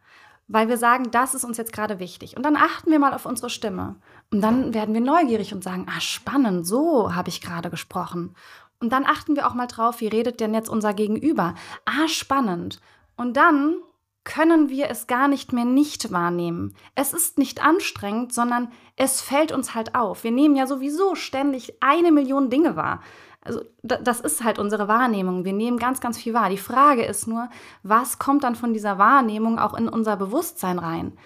weil 0.53 0.69
wir 0.69 0.77
sagen, 0.79 1.13
das 1.13 1.35
ist 1.35 1.45
uns 1.45 1.57
jetzt 1.59 1.73
gerade 1.73 2.01
wichtig. 2.01 2.37
Und 2.37 2.43
dann 2.43 2.57
achten 2.57 2.91
wir 2.91 2.99
mal 2.99 3.15
auf 3.15 3.25
unsere 3.25 3.51
Stimme. 3.51 3.97
Und 4.33 4.41
dann 4.41 4.75
werden 4.75 4.93
wir 4.93 5.01
neugierig 5.01 5.55
und 5.55 5.63
sagen, 5.63 5.87
ah, 5.89 6.01
spannend, 6.01 6.67
so 6.67 7.15
habe 7.15 7.29
ich 7.29 7.41
gerade 7.41 7.71
gesprochen. 7.71 8.35
Und 8.81 8.93
dann 8.93 9.07
achten 9.07 9.37
wir 9.37 9.47
auch 9.47 9.55
mal 9.55 9.69
drauf, 9.69 10.01
wie 10.01 10.09
redet 10.09 10.41
denn 10.41 10.53
jetzt 10.53 10.69
unser 10.69 10.93
Gegenüber? 10.93 11.55
Ah, 11.85 12.09
spannend. 12.09 12.81
Und 13.17 13.37
dann 13.37 13.77
können 14.25 14.69
wir 14.69 14.91
es 14.91 15.07
gar 15.07 15.29
nicht 15.29 15.53
mehr 15.53 15.65
nicht 15.65 16.11
wahrnehmen. 16.11 16.75
Es 16.97 17.13
ist 17.13 17.39
nicht 17.39 17.65
anstrengend, 17.65 18.35
sondern 18.35 18.73
es 18.97 19.21
fällt 19.21 19.53
uns 19.53 19.77
halt 19.77 19.95
auf. 19.95 20.25
Wir 20.25 20.33
nehmen 20.33 20.57
ja 20.57 20.67
sowieso 20.67 21.15
ständig 21.15 21.81
eine 21.81 22.11
Million 22.11 22.51
Dinge 22.51 22.75
wahr. 22.75 23.03
Also 23.43 23.63
das 23.83 24.21
ist 24.21 24.45
halt 24.45 24.59
unsere 24.59 24.87
Wahrnehmung. 24.87 25.45
Wir 25.45 25.55
nehmen 25.55 25.79
ganz, 25.79 26.01
ganz 26.01 26.19
viel 26.19 26.35
wahr. 26.35 26.51
Die 26.51 26.59
Frage 26.59 27.05
ist 27.05 27.27
nur, 27.27 27.49
was 27.83 28.19
kommt 28.19 28.45
dann 28.45 28.55
von 28.55 28.75
dieser 28.75 28.99
Wahrnehmung 28.99 29.59
auch 29.59 29.75
in 29.75 29.89
unser 29.89 30.17
Bewusstsein 30.17 30.79
rein? 30.79 31.17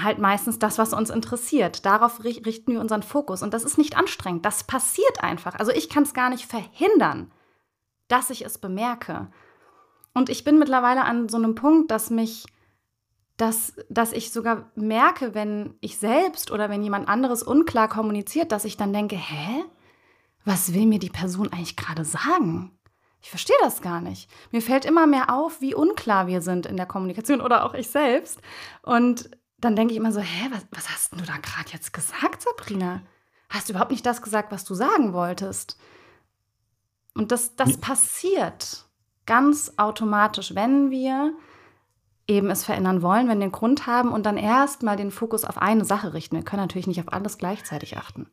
Halt 0.00 0.18
meistens 0.18 0.60
das, 0.60 0.78
was 0.78 0.92
uns 0.92 1.10
interessiert. 1.10 1.84
Darauf 1.84 2.22
richten 2.22 2.72
wir 2.72 2.80
unseren 2.80 3.02
Fokus. 3.02 3.42
Und 3.42 3.54
das 3.54 3.64
ist 3.64 3.76
nicht 3.76 3.96
anstrengend. 3.96 4.46
Das 4.46 4.64
passiert 4.64 5.22
einfach. 5.22 5.56
Also 5.56 5.72
ich 5.72 5.88
kann 5.88 6.04
es 6.04 6.14
gar 6.14 6.30
nicht 6.30 6.46
verhindern, 6.46 7.32
dass 8.06 8.30
ich 8.30 8.44
es 8.44 8.58
bemerke. 8.58 9.28
Und 10.14 10.28
ich 10.28 10.44
bin 10.44 10.58
mittlerweile 10.58 11.04
an 11.04 11.28
so 11.28 11.38
einem 11.38 11.56
Punkt, 11.56 11.90
dass 11.90 12.10
mich, 12.10 12.46
dass, 13.36 13.74
dass 13.88 14.12
ich 14.12 14.30
sogar 14.30 14.70
merke, 14.76 15.34
wenn 15.34 15.74
ich 15.80 15.98
selbst 15.98 16.52
oder 16.52 16.70
wenn 16.70 16.84
jemand 16.84 17.08
anderes 17.08 17.42
unklar 17.42 17.88
kommuniziert, 17.88 18.52
dass 18.52 18.64
ich 18.64 18.76
dann 18.76 18.92
denke, 18.92 19.16
hä? 19.16 19.64
Was 20.44 20.74
will 20.74 20.86
mir 20.86 20.98
die 20.98 21.10
Person 21.10 21.52
eigentlich 21.52 21.76
gerade 21.76 22.04
sagen? 22.04 22.78
Ich 23.20 23.30
verstehe 23.30 23.56
das 23.60 23.80
gar 23.82 24.00
nicht. 24.00 24.28
Mir 24.50 24.62
fällt 24.62 24.84
immer 24.84 25.06
mehr 25.06 25.32
auf, 25.32 25.60
wie 25.60 25.74
unklar 25.74 26.26
wir 26.26 26.42
sind 26.42 26.66
in 26.66 26.76
der 26.76 26.86
Kommunikation 26.86 27.40
oder 27.40 27.64
auch 27.64 27.74
ich 27.74 27.88
selbst. 27.88 28.40
Und 28.82 29.30
dann 29.58 29.76
denke 29.76 29.92
ich 29.92 29.98
immer 29.98 30.10
so, 30.10 30.20
hä, 30.20 30.48
was, 30.50 30.66
was 30.72 30.90
hast 30.90 31.12
du 31.12 31.24
da 31.24 31.36
gerade 31.36 31.70
jetzt 31.70 31.92
gesagt, 31.92 32.42
Sabrina? 32.42 33.02
Hast 33.48 33.68
du 33.68 33.72
überhaupt 33.72 33.92
nicht 33.92 34.04
das 34.04 34.22
gesagt, 34.22 34.50
was 34.50 34.64
du 34.64 34.74
sagen 34.74 35.12
wolltest? 35.12 35.78
Und 37.14 37.30
das, 37.30 37.54
das 37.54 37.76
passiert 37.76 38.86
ganz 39.26 39.74
automatisch, 39.76 40.54
wenn 40.54 40.90
wir 40.90 41.34
eben 42.26 42.50
es 42.50 42.64
verändern 42.64 43.02
wollen, 43.02 43.28
wenn 43.28 43.38
wir 43.38 43.46
den 43.46 43.52
Grund 43.52 43.86
haben 43.86 44.10
und 44.10 44.26
dann 44.26 44.36
erstmal 44.36 44.96
den 44.96 45.10
Fokus 45.10 45.44
auf 45.44 45.58
eine 45.58 45.84
Sache 45.84 46.14
richten. 46.14 46.36
Wir 46.36 46.44
können 46.44 46.62
natürlich 46.62 46.86
nicht 46.86 47.00
auf 47.00 47.12
alles 47.12 47.38
gleichzeitig 47.38 47.96
achten. 47.96 48.30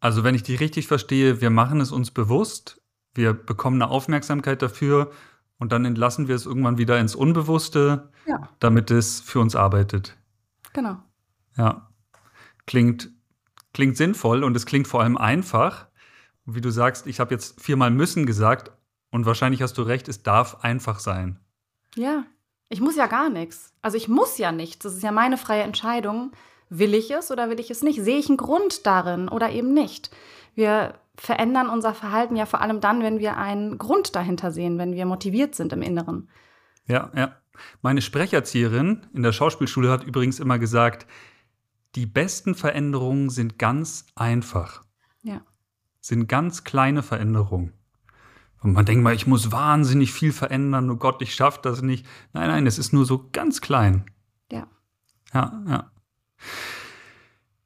Also 0.00 0.24
wenn 0.24 0.34
ich 0.34 0.42
dich 0.42 0.60
richtig 0.60 0.86
verstehe, 0.86 1.40
wir 1.40 1.50
machen 1.50 1.80
es 1.80 1.92
uns 1.92 2.10
bewusst, 2.10 2.80
wir 3.14 3.32
bekommen 3.32 3.82
eine 3.82 3.90
Aufmerksamkeit 3.90 4.62
dafür 4.62 5.10
und 5.58 5.72
dann 5.72 5.84
entlassen 5.84 6.28
wir 6.28 6.36
es 6.36 6.46
irgendwann 6.46 6.78
wieder 6.78 7.00
ins 7.00 7.14
Unbewusste, 7.16 8.12
ja. 8.26 8.48
damit 8.60 8.90
es 8.90 9.20
für 9.20 9.40
uns 9.40 9.56
arbeitet. 9.56 10.16
Genau. 10.72 10.98
Ja. 11.56 11.90
Klingt, 12.66 13.10
klingt 13.72 13.96
sinnvoll 13.96 14.44
und 14.44 14.56
es 14.56 14.66
klingt 14.66 14.86
vor 14.86 15.02
allem 15.02 15.16
einfach. 15.16 15.88
Wie 16.44 16.60
du 16.60 16.70
sagst, 16.70 17.06
ich 17.06 17.18
habe 17.18 17.34
jetzt 17.34 17.60
viermal 17.60 17.90
müssen 17.90 18.24
gesagt, 18.24 18.70
Und 19.10 19.26
wahrscheinlich 19.26 19.62
hast 19.62 19.78
du 19.78 19.82
recht, 19.82 20.08
es 20.08 20.22
darf 20.22 20.62
einfach 20.62 20.98
sein. 20.98 21.40
Ja, 21.94 22.24
ich 22.68 22.80
muss 22.80 22.96
ja 22.96 23.06
gar 23.06 23.30
nichts. 23.30 23.72
Also 23.80 23.96
ich 23.96 24.08
muss 24.08 24.36
ja 24.38 24.52
nichts. 24.52 24.80
Das 24.80 24.94
ist 24.94 25.02
ja 25.02 25.12
meine 25.12 25.38
freie 25.38 25.62
Entscheidung. 25.62 26.32
Will 26.70 26.94
ich 26.94 27.10
es 27.10 27.30
oder 27.30 27.50
will 27.50 27.60
ich 27.60 27.70
es 27.70 27.82
nicht? 27.82 28.02
Sehe 28.02 28.18
ich 28.18 28.28
einen 28.28 28.36
Grund 28.36 28.86
darin 28.86 29.28
oder 29.28 29.50
eben 29.50 29.72
nicht? 29.72 30.10
Wir 30.54 30.94
verändern 31.16 31.68
unser 31.68 31.94
Verhalten 31.94 32.36
ja 32.36 32.46
vor 32.46 32.60
allem 32.60 32.80
dann, 32.80 33.02
wenn 33.02 33.18
wir 33.18 33.36
einen 33.36 33.78
Grund 33.78 34.14
dahinter 34.14 34.52
sehen, 34.52 34.78
wenn 34.78 34.92
wir 34.92 35.06
motiviert 35.06 35.54
sind 35.54 35.72
im 35.72 35.82
Inneren. 35.82 36.28
Ja, 36.86 37.10
ja. 37.14 37.36
Meine 37.82 38.02
Sprecherzieherin 38.02 39.06
in 39.12 39.22
der 39.22 39.32
Schauspielschule 39.32 39.90
hat 39.90 40.04
übrigens 40.04 40.38
immer 40.38 40.58
gesagt, 40.58 41.06
die 41.96 42.06
besten 42.06 42.54
Veränderungen 42.54 43.30
sind 43.30 43.58
ganz 43.58 44.06
einfach. 44.14 44.84
Ja. 45.22 45.40
Sind 46.00 46.28
ganz 46.28 46.64
kleine 46.64 47.02
Veränderungen. 47.02 47.72
Und 48.62 48.72
man 48.72 48.84
denkt 48.84 49.02
mal, 49.02 49.14
ich 49.14 49.26
muss 49.26 49.52
wahnsinnig 49.52 50.12
viel 50.12 50.32
verändern, 50.32 50.90
oh 50.90 50.96
Gott, 50.96 51.22
ich 51.22 51.34
schaffe 51.34 51.60
das 51.62 51.82
nicht. 51.82 52.06
Nein, 52.32 52.48
nein, 52.48 52.66
es 52.66 52.78
ist 52.78 52.92
nur 52.92 53.04
so 53.04 53.28
ganz 53.32 53.60
klein. 53.60 54.04
Ja. 54.50 54.66
Ja, 55.32 55.62
ja. 55.66 55.90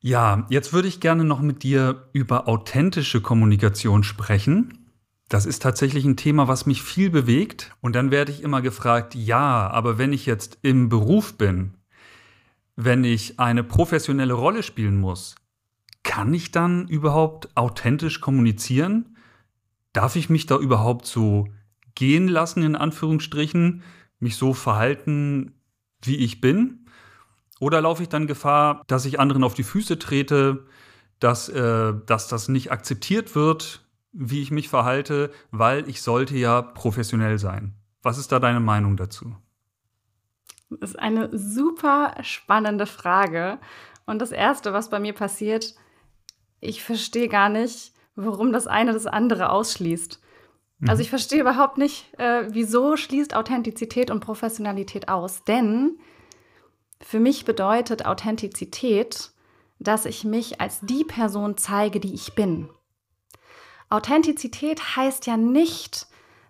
Ja, 0.00 0.46
jetzt 0.50 0.72
würde 0.72 0.88
ich 0.88 1.00
gerne 1.00 1.24
noch 1.24 1.40
mit 1.40 1.62
dir 1.62 2.08
über 2.12 2.48
authentische 2.48 3.20
Kommunikation 3.20 4.02
sprechen. 4.02 4.90
Das 5.28 5.46
ist 5.46 5.62
tatsächlich 5.62 6.04
ein 6.04 6.16
Thema, 6.16 6.48
was 6.48 6.66
mich 6.66 6.82
viel 6.82 7.08
bewegt. 7.08 7.74
Und 7.80 7.94
dann 7.94 8.10
werde 8.10 8.32
ich 8.32 8.42
immer 8.42 8.60
gefragt, 8.60 9.14
ja, 9.14 9.70
aber 9.70 9.98
wenn 9.98 10.12
ich 10.12 10.26
jetzt 10.26 10.58
im 10.62 10.88
Beruf 10.88 11.38
bin, 11.38 11.74
wenn 12.76 13.04
ich 13.04 13.38
eine 13.38 13.62
professionelle 13.62 14.34
Rolle 14.34 14.62
spielen 14.62 14.98
muss, 14.98 15.36
kann 16.02 16.34
ich 16.34 16.50
dann 16.50 16.88
überhaupt 16.88 17.56
authentisch 17.56 18.20
kommunizieren? 18.20 19.16
Darf 19.92 20.16
ich 20.16 20.28
mich 20.28 20.46
da 20.46 20.58
überhaupt 20.58 21.06
so 21.06 21.46
gehen 21.94 22.28
lassen, 22.28 22.62
in 22.62 22.76
Anführungsstrichen, 22.76 23.82
mich 24.18 24.36
so 24.36 24.52
verhalten, 24.52 25.52
wie 26.02 26.16
ich 26.16 26.40
bin? 26.40 26.81
Oder 27.62 27.80
laufe 27.80 28.02
ich 28.02 28.08
dann 28.08 28.26
Gefahr, 28.26 28.82
dass 28.88 29.04
ich 29.04 29.20
anderen 29.20 29.44
auf 29.44 29.54
die 29.54 29.62
Füße 29.62 29.96
trete, 29.96 30.66
dass, 31.20 31.48
äh, 31.48 31.94
dass 32.06 32.26
das 32.26 32.48
nicht 32.48 32.72
akzeptiert 32.72 33.36
wird, 33.36 33.84
wie 34.10 34.42
ich 34.42 34.50
mich 34.50 34.68
verhalte, 34.68 35.30
weil 35.52 35.88
ich 35.88 36.02
sollte 36.02 36.36
ja 36.36 36.60
professionell 36.60 37.38
sein? 37.38 37.74
Was 38.02 38.18
ist 38.18 38.32
da 38.32 38.40
deine 38.40 38.58
Meinung 38.58 38.96
dazu? 38.96 39.36
Das 40.70 40.90
ist 40.90 40.98
eine 40.98 41.30
super 41.38 42.16
spannende 42.22 42.86
Frage. 42.86 43.60
Und 44.06 44.18
das 44.18 44.32
Erste, 44.32 44.72
was 44.72 44.90
bei 44.90 44.98
mir 44.98 45.12
passiert, 45.12 45.76
ich 46.58 46.82
verstehe 46.82 47.28
gar 47.28 47.48
nicht, 47.48 47.92
warum 48.16 48.52
das 48.52 48.66
eine 48.66 48.92
das 48.92 49.06
andere 49.06 49.50
ausschließt. 49.50 50.20
Mhm. 50.80 50.90
Also 50.90 51.00
ich 51.00 51.10
verstehe 51.10 51.42
überhaupt 51.42 51.78
nicht, 51.78 52.12
äh, 52.18 52.48
wieso 52.50 52.96
schließt 52.96 53.36
Authentizität 53.36 54.10
und 54.10 54.18
Professionalität 54.18 55.08
aus. 55.08 55.44
Denn 55.44 56.00
für 57.02 57.20
mich 57.20 57.44
bedeutet 57.44 58.06
Authentizität, 58.06 59.30
dass 59.78 60.06
ich 60.06 60.24
mich 60.24 60.60
als 60.60 60.80
die 60.80 61.04
Person 61.04 61.56
zeige, 61.56 62.00
die 62.00 62.14
ich 62.14 62.34
bin. 62.34 62.68
Authentizität 63.90 64.96
heißt 64.96 65.26
ja 65.26 65.36
nicht, 65.36 66.06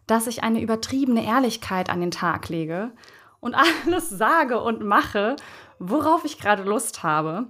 dass 0.07 0.27
ich 0.27 0.43
eine 0.43 0.61
übertriebene 0.61 1.25
Ehrlichkeit 1.25 1.91
an 1.91 2.01
den 2.01 2.11
Tag 2.11 2.49
lege 2.49 2.93
und 3.41 3.55
alles 3.87 4.11
sage 4.11 4.61
und 4.61 4.85
mache, 4.85 5.37
worauf 5.79 6.25
ich 6.25 6.39
gerade 6.39 6.63
Lust 6.63 7.03
habe. 7.03 7.47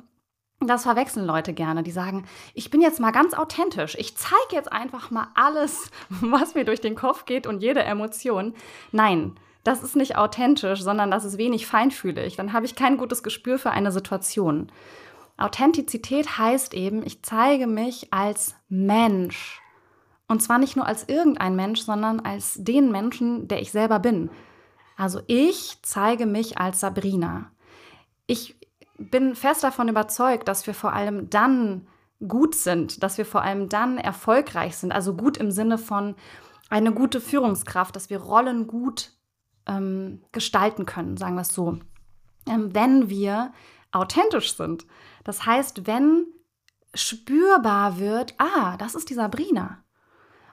Das 0.61 0.85
verwechseln 0.85 1.27
Leute 1.27 1.53
gerne. 1.53 1.83
Die 1.83 1.91
sagen, 1.91 2.25
ich 2.55 2.71
bin 2.71 2.81
jetzt 2.81 3.01
mal 3.01 3.11
ganz 3.11 3.35
authentisch. 3.35 3.97
Ich 3.99 4.17
zeige 4.17 4.53
jetzt 4.53 4.71
einfach 4.71 5.11
mal 5.11 5.27
alles, 5.35 5.91
was 6.09 6.55
mir 6.55 6.65
durch 6.65 6.81
den 6.81 6.95
Kopf 6.95 7.25
geht 7.25 7.47
und 7.47 7.63
jede 7.63 7.83
Emotion. 7.83 8.55
Nein, 8.93 9.35
das 9.65 9.83
ist 9.83 9.97
nicht 9.97 10.17
authentisch, 10.17 10.83
sondern 10.83 11.11
das 11.11 11.25
ist 11.25 11.39
wenig 11.39 11.67
feinfühlig. 11.67 12.37
Dann 12.37 12.53
habe 12.53 12.67
ich 12.67 12.75
kein 12.75 12.97
gutes 12.97 13.23
Gespür 13.23 13.59
für 13.59 13.71
eine 13.71 13.93
Situation. 13.93 14.73
Authentizität 15.37 16.39
heißt 16.39 16.75
eben, 16.75 17.05
ich 17.05 17.23
zeige 17.23 17.67
mich 17.67 18.13
als 18.13 18.55
Mensch. 18.69 19.61
Und 20.29 20.43
zwar 20.43 20.59
nicht 20.59 20.77
nur 20.77 20.87
als 20.87 21.09
irgendein 21.09 21.57
Mensch, 21.57 21.83
sondern 21.83 22.21
als 22.21 22.55
den 22.59 22.91
Menschen, 22.91 23.49
der 23.49 23.61
ich 23.61 23.73
selber 23.73 23.99
bin. 23.99 24.31
Also 24.97 25.21
ich 25.27 25.79
zeige 25.83 26.27
mich 26.27 26.59
als 26.59 26.81
Sabrina. 26.81 27.51
Ich 28.27 28.57
bin 28.99 29.35
fest 29.35 29.65
davon 29.65 29.89
überzeugt, 29.89 30.49
dass 30.49 30.67
wir 30.67 30.75
vor 30.75 30.93
allem 30.93 31.29
dann 31.29 31.87
gut 32.27 32.55
sind, 32.55 33.03
dass 33.03 33.19
wir 33.19 33.27
vor 33.27 33.43
allem 33.43 33.69
dann 33.69 33.99
erfolgreich 33.99 34.77
sind. 34.77 34.93
Also 34.93 35.15
gut 35.15 35.37
im 35.37 35.51
Sinne 35.51 35.77
von 35.77 36.15
eine 36.71 36.93
gute 36.93 37.21
Führungskraft, 37.21 37.97
dass 37.97 38.11
wir 38.11 38.19
Rollen 38.19 38.67
gut 38.67 39.13
ähm, 39.67 40.23
gestalten 40.33 40.87
können, 40.87 41.17
sagen 41.17 41.35
wir 41.35 41.43
es 41.43 41.55
so. 41.55 41.79
Ähm, 42.49 42.75
wenn 42.75 43.09
wir 43.09 43.53
authentisch 43.93 44.57
sind. 44.57 44.87
Das 45.25 45.47
heißt, 45.47 45.87
wenn 45.87 46.27
spürbar 46.95 47.99
wird, 47.99 48.35
ah, 48.39 48.77
das 48.77 48.95
ist 48.95 49.11
die 49.11 49.15
Sabrina. 49.15 49.79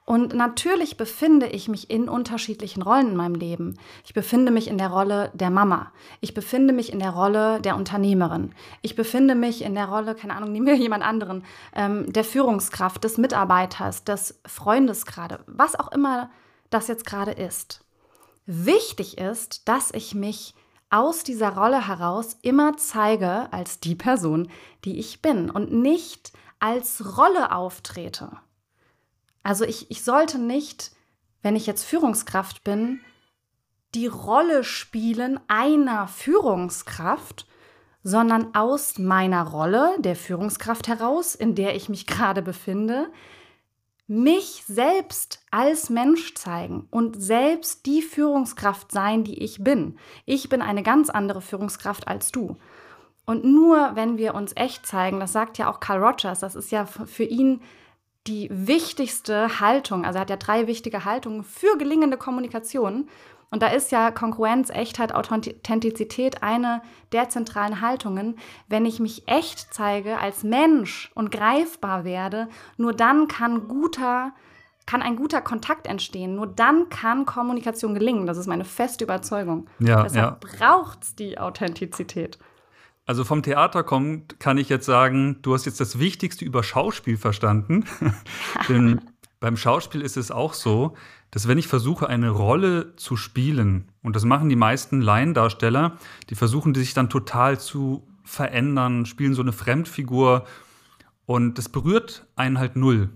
Und 0.05 0.33
natürlich 0.33 0.97
befinde 0.97 1.45
ich 1.45 1.67
mich 1.67 1.91
in 1.91 2.09
unterschiedlichen 2.09 2.81
Rollen 2.81 3.09
in 3.09 3.15
meinem 3.15 3.35
Leben. 3.35 3.77
Ich 4.03 4.15
befinde 4.15 4.51
mich 4.51 4.67
in 4.67 4.79
der 4.79 4.89
Rolle 4.89 5.29
der 5.35 5.51
Mama. 5.51 5.91
Ich 6.19 6.33
befinde 6.33 6.73
mich 6.73 6.91
in 6.91 6.97
der 6.97 7.11
Rolle 7.11 7.61
der 7.61 7.75
Unternehmerin. 7.75 8.55
Ich 8.81 8.95
befinde 8.95 9.35
mich 9.35 9.61
in 9.61 9.75
der 9.75 9.85
Rolle, 9.85 10.15
keine 10.15 10.35
Ahnung, 10.35 10.51
nehmen 10.53 10.65
wir 10.65 10.75
jemand 10.75 11.03
anderen, 11.03 11.43
ähm, 11.75 12.11
der 12.11 12.23
Führungskraft, 12.23 13.03
des 13.03 13.19
Mitarbeiters, 13.19 14.03
des 14.03 14.41
Freundes 14.47 15.05
gerade, 15.05 15.41
was 15.45 15.79
auch 15.79 15.91
immer 15.91 16.31
das 16.71 16.87
jetzt 16.87 17.05
gerade 17.05 17.31
ist. 17.31 17.85
Wichtig 18.51 19.19
ist, 19.19 19.67
dass 19.69 19.91
ich 19.91 20.15
mich 20.15 20.55
aus 20.89 21.23
dieser 21.23 21.49
Rolle 21.49 21.88
heraus 21.88 22.35
immer 22.41 22.77
zeige 22.77 23.53
als 23.53 23.79
die 23.79 23.93
Person, 23.93 24.49
die 24.85 24.97
ich 24.97 25.21
bin 25.21 25.51
und 25.51 25.71
nicht 25.71 26.33
als 26.57 27.15
Rolle 27.15 27.51
auftrete. 27.51 28.31
Also 29.43 29.65
ich, 29.65 29.91
ich 29.91 30.03
sollte 30.03 30.39
nicht, 30.39 30.93
wenn 31.43 31.55
ich 31.55 31.67
jetzt 31.67 31.83
Führungskraft 31.83 32.63
bin, 32.63 33.01
die 33.93 34.07
Rolle 34.07 34.63
spielen 34.63 35.39
einer 35.47 36.07
Führungskraft, 36.07 37.45
sondern 38.01 38.55
aus 38.55 38.97
meiner 38.97 39.43
Rolle 39.43 39.95
der 39.99 40.15
Führungskraft 40.15 40.88
heraus, 40.88 41.35
in 41.35 41.53
der 41.53 41.75
ich 41.75 41.88
mich 41.88 42.07
gerade 42.07 42.41
befinde, 42.41 43.12
mich 44.09 44.63
selbst 44.67 45.39
als 45.51 45.91
Mensch 45.91 46.33
zeigen 46.33 46.87
und 46.89 47.21
selbst 47.21 47.85
die 47.85 48.01
Führungskraft 48.01 48.91
sein, 48.91 49.23
die 49.23 49.43
ich 49.43 49.63
bin. 49.63 49.97
Ich 50.25 50.49
bin 50.49 50.63
eine 50.63 50.81
ganz 50.81 51.11
andere 51.11 51.41
Führungskraft 51.41 52.07
als 52.07 52.31
du. 52.31 52.57
Und 53.25 53.45
nur 53.45 53.91
wenn 53.93 54.17
wir 54.17 54.33
uns 54.33 54.53
echt 54.55 54.87
zeigen, 54.87 55.19
das 55.19 55.31
sagt 55.31 55.59
ja 55.59 55.71
auch 55.71 55.79
Carl 55.79 56.03
Rogers, 56.03 56.39
das 56.39 56.55
ist 56.55 56.71
ja 56.71 56.87
für 56.87 57.23
ihn 57.23 57.61
die 58.25 58.49
wichtigste 58.51 59.59
Haltung, 59.59 60.03
also 60.05 60.17
er 60.17 60.21
hat 60.21 60.29
ja 60.31 60.37
drei 60.37 60.65
wichtige 60.65 61.05
Haltungen 61.05 61.43
für 61.43 61.77
gelingende 61.77 62.17
Kommunikation. 62.17 63.07
Und 63.51 63.63
da 63.63 63.67
ist 63.67 63.91
ja 63.91 64.12
Konkurrenz, 64.12 64.69
Echtheit, 64.69 65.13
Authentizität 65.13 66.43
eine 66.43 66.81
der 67.12 67.29
zentralen 67.29 67.81
Haltungen. 67.81 68.38
Wenn 68.67 68.85
ich 68.85 68.99
mich 68.99 69.27
echt 69.27 69.73
zeige 69.73 70.19
als 70.19 70.43
Mensch 70.43 71.12
und 71.15 71.31
greifbar 71.31 72.03
werde, 72.03 72.47
nur 72.77 72.93
dann 72.93 73.27
kann 73.27 73.67
guter 73.67 74.33
kann 74.85 75.03
ein 75.03 75.17
guter 75.17 75.39
Kontakt 75.41 75.85
entstehen. 75.85 76.33
Nur 76.33 76.47
dann 76.47 76.89
kann 76.89 77.27
Kommunikation 77.27 77.93
gelingen. 77.93 78.25
Das 78.25 78.39
ist 78.39 78.47
meine 78.47 78.65
feste 78.65 79.03
Überzeugung. 79.03 79.67
Ja, 79.77 80.01
Deshalb 80.01 80.43
ja. 80.43 80.57
braucht 80.57 81.03
es 81.03 81.15
die 81.15 81.38
Authentizität. 81.38 82.39
Also 83.05 83.23
vom 83.23 83.43
Theater 83.43 83.83
kommt, 83.83 84.39
kann 84.39 84.57
ich 84.57 84.67
jetzt 84.67 84.88
sagen, 84.88 85.38
du 85.43 85.53
hast 85.53 85.65
jetzt 85.65 85.79
das 85.79 85.99
Wichtigste 85.99 86.43
über 86.43 86.63
Schauspiel 86.63 87.17
verstanden. 87.17 87.85
Denn 88.69 89.01
beim 89.39 89.56
Schauspiel 89.56 90.02
ist 90.02 90.17
es 90.17 90.32
auch 90.32 90.54
so, 90.54 90.95
dass 91.32 91.47
wenn 91.47 91.58
ich 91.58 91.67
versuche, 91.67 92.08
eine 92.08 92.30
Rolle 92.30 92.95
zu 92.95 93.15
spielen, 93.15 93.91
und 94.02 94.15
das 94.15 94.25
machen 94.25 94.49
die 94.49 94.56
meisten 94.56 95.02
Laiendarsteller, 95.02 95.97
die 96.30 96.36
versuchen 96.36 96.73
die 96.73 96.82
sich 96.82 96.93
dann 96.93 97.10
total 97.10 97.60
zu 97.60 98.08
verändern, 98.23 99.06
spielen 99.06 99.34
so 99.34 99.41
eine 99.41 99.54
Fremdfigur 99.54 100.45
und 101.25 101.58
das 101.58 101.69
berührt 101.69 102.28
einen 102.36 102.60
halt 102.60 102.75
null, 102.75 103.10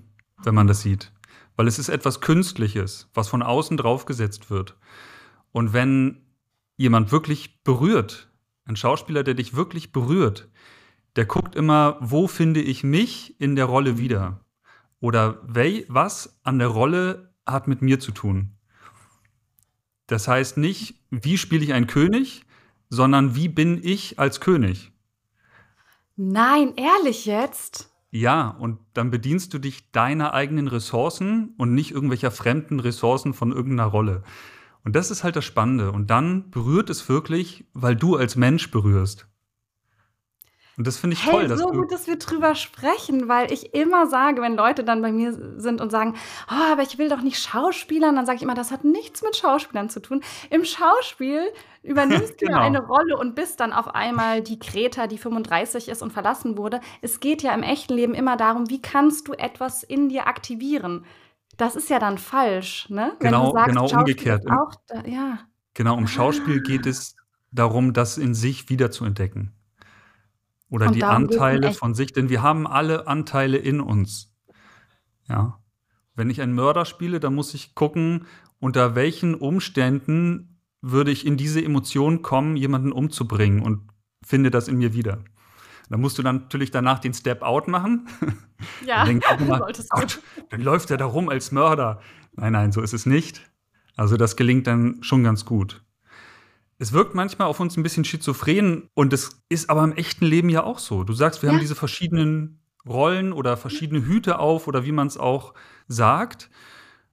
wenn 0.43 0.55
man 0.55 0.67
das 0.67 0.81
sieht. 0.81 1.11
Weil 1.55 1.67
es 1.67 1.77
ist 1.77 1.89
etwas 1.89 2.21
Künstliches, 2.21 3.09
was 3.13 3.27
von 3.27 3.43
außen 3.43 3.77
draufgesetzt 3.77 4.49
wird. 4.49 4.75
Und 5.51 5.73
wenn 5.73 6.21
jemand 6.77 7.11
wirklich 7.11 7.63
berührt, 7.63 8.29
ein 8.65 8.75
Schauspieler, 8.75 9.23
der 9.23 9.33
dich 9.35 9.55
wirklich 9.55 9.91
berührt, 9.91 10.49
der 11.15 11.25
guckt 11.25 11.55
immer, 11.55 11.97
wo 11.99 12.27
finde 12.27 12.61
ich 12.61 12.83
mich 12.83 13.39
in 13.39 13.55
der 13.55 13.65
Rolle 13.65 13.97
wieder? 13.99 14.42
Oder 15.03 15.41
was 15.89 16.39
an 16.43 16.59
der 16.59 16.69
Rolle 16.69 17.33
hat 17.45 17.67
mit 17.67 17.81
mir 17.81 17.99
zu 17.99 18.13
tun? 18.13 18.55
Das 20.07 20.29
heißt 20.29 20.55
nicht, 20.55 20.95
wie 21.09 21.37
spiele 21.37 21.61
ich 21.61 21.73
einen 21.73 21.87
König, 21.87 22.45
sondern 22.89 23.35
wie 23.35 23.49
bin 23.49 23.81
ich 23.83 24.17
als 24.17 24.39
König? 24.39 24.93
Nein, 26.15 26.71
ehrlich 26.77 27.25
jetzt? 27.25 27.93
Ja, 28.11 28.47
und 28.47 28.79
dann 28.93 29.11
bedienst 29.11 29.53
du 29.53 29.59
dich 29.59 29.91
deiner 29.91 30.33
eigenen 30.33 30.69
Ressourcen 30.69 31.53
und 31.57 31.73
nicht 31.73 31.91
irgendwelcher 31.91 32.31
fremden 32.31 32.79
Ressourcen 32.79 33.33
von 33.33 33.51
irgendeiner 33.51 33.89
Rolle. 33.89 34.23
Und 34.85 34.95
das 34.95 35.11
ist 35.11 35.25
halt 35.25 35.35
das 35.35 35.43
Spannende. 35.43 35.91
Und 35.91 36.11
dann 36.11 36.49
berührt 36.49 36.89
es 36.89 37.09
wirklich, 37.09 37.65
weil 37.73 37.97
du 37.97 38.15
als 38.15 38.37
Mensch 38.37 38.71
berührst. 38.71 39.27
Und 40.75 40.87
das 40.87 40.97
finde 40.97 41.15
ich 41.15 41.25
hey, 41.25 41.47
toll. 41.47 41.57
so 41.57 41.67
gut, 41.67 41.91
dass 41.91 42.07
wir 42.07 42.17
drüber 42.17 42.55
sprechen, 42.55 43.27
weil 43.27 43.51
ich 43.51 43.75
immer 43.75 44.07
sage, 44.07 44.41
wenn 44.41 44.55
Leute 44.55 44.83
dann 44.83 45.03
bei 45.03 45.11
mir 45.11 45.31
sind 45.57 45.81
und 45.81 45.91
sagen, 45.91 46.15
oh, 46.49 46.71
aber 46.71 46.81
ich 46.81 46.97
will 46.97 47.09
doch 47.09 47.21
nicht 47.21 47.39
Schauspielern, 47.39 48.15
dann 48.15 48.25
sage 48.25 48.37
ich 48.37 48.43
immer, 48.43 48.55
das 48.55 48.71
hat 48.71 48.83
nichts 48.83 49.21
mit 49.21 49.35
Schauspielern 49.35 49.89
zu 49.89 49.99
tun. 49.99 50.21
Im 50.49 50.65
Schauspiel 50.65 51.41
übernimmst 51.83 52.37
genau. 52.39 52.57
du 52.57 52.63
eine 52.63 52.83
Rolle 52.83 53.17
und 53.17 53.35
bist 53.35 53.59
dann 53.59 53.71
auf 53.71 53.93
einmal 53.93 54.41
die 54.41 54.57
Greta, 54.57 55.05
die 55.05 55.19
35 55.19 55.89
ist 55.89 56.01
und 56.01 56.11
verlassen 56.11 56.57
wurde. 56.57 56.79
Es 57.01 57.19
geht 57.19 57.43
ja 57.43 57.53
im 57.53 57.61
echten 57.61 57.93
Leben 57.93 58.15
immer 58.15 58.35
darum, 58.35 58.69
wie 58.71 58.81
kannst 58.81 59.27
du 59.27 59.33
etwas 59.33 59.83
in 59.83 60.09
dir 60.09 60.25
aktivieren. 60.25 61.05
Das 61.55 61.75
ist 61.75 61.91
ja 61.91 61.99
dann 61.99 62.17
falsch, 62.17 62.89
ne? 62.89 63.13
Genau, 63.19 63.51
sagst, 63.51 63.67
genau 63.67 63.87
umgekehrt. 63.91 64.43
Auch, 64.49 64.71
ja. 65.05 65.37
Genau, 65.75 65.95
um 65.95 66.07
Schauspiel 66.07 66.61
ah. 66.65 66.67
geht 66.67 66.87
es 66.87 67.15
darum, 67.51 67.93
das 67.93 68.17
in 68.17 68.33
sich 68.33 68.69
wiederzuentdecken. 68.69 69.51
Oder 70.73 70.87
Und 70.87 70.95
die 70.95 71.03
Anteile 71.03 71.71
von 71.71 71.93
sich, 71.93 72.13
denn 72.13 72.29
wir 72.29 72.41
haben 72.41 72.65
alle 72.65 73.05
Anteile 73.05 73.57
in 73.57 73.79
uns. 73.79 74.33
Ja. 75.29 75.59
Wenn 76.15 76.31
ich 76.31 76.41
einen 76.41 76.55
Mörder 76.55 76.85
spiele, 76.85 77.19
dann 77.19 77.35
muss 77.35 77.53
ich 77.53 77.75
gucken, 77.75 78.25
unter 78.57 78.95
welchen 78.95 79.35
Umständen 79.35 80.59
würde 80.81 81.11
ich 81.11 81.27
in 81.27 81.37
diese 81.37 81.63
Emotion 81.63 82.23
kommen, 82.23 82.57
jemanden 82.57 82.91
umzubringen 82.91 83.61
und 83.61 83.87
finde 84.25 84.49
das 84.49 84.67
in 84.67 84.79
mir 84.79 84.95
wieder. 84.95 85.23
Da 85.91 85.97
musst 85.97 86.17
du 86.17 86.23
dann 86.23 86.37
natürlich 86.37 86.71
danach 86.71 86.97
den 86.97 87.13
Step 87.13 87.43
Out 87.43 87.67
machen. 87.67 88.07
Ja, 88.85 89.03
dann, 89.03 89.19
immer, 89.39 89.59
Gott, 89.59 90.21
dann 90.49 90.61
läuft 90.61 90.89
er 90.89 90.95
da 90.95 91.03
rum 91.03 91.27
als 91.27 91.51
Mörder. 91.51 91.99
Nein, 92.31 92.53
nein, 92.53 92.71
so 92.71 92.81
ist 92.81 92.93
es 92.93 93.05
nicht. 93.05 93.41
Also 93.97 94.15
das 94.15 94.37
gelingt 94.37 94.67
dann 94.67 95.03
schon 95.03 95.21
ganz 95.21 95.43
gut. 95.43 95.83
Es 96.83 96.91
wirkt 96.91 97.15
manchmal 97.15 97.47
auf 97.47 97.61
uns 97.61 97.77
ein 97.77 97.83
bisschen 97.83 98.03
schizophren 98.03 98.89
und 98.93 99.13
es 99.13 99.41
ist 99.47 99.69
aber 99.69 99.85
im 99.85 99.93
echten 99.93 100.25
Leben 100.25 100.49
ja 100.49 100.65
auch 100.65 100.79
so. 100.79 101.05
Du 101.05 101.13
sagst, 101.13 101.41
wir 101.41 101.47
ja. 101.47 101.53
haben 101.53 101.61
diese 101.61 101.75
verschiedenen 101.75 102.59
Rollen 102.85 103.31
oder 103.31 103.55
verschiedene 103.55 104.05
Hüte 104.05 104.37
auf 104.37 104.67
oder 104.67 104.83
wie 104.83 104.91
man 104.91 105.07
es 105.07 105.15
auch 105.15 105.53
sagt. 105.87 106.49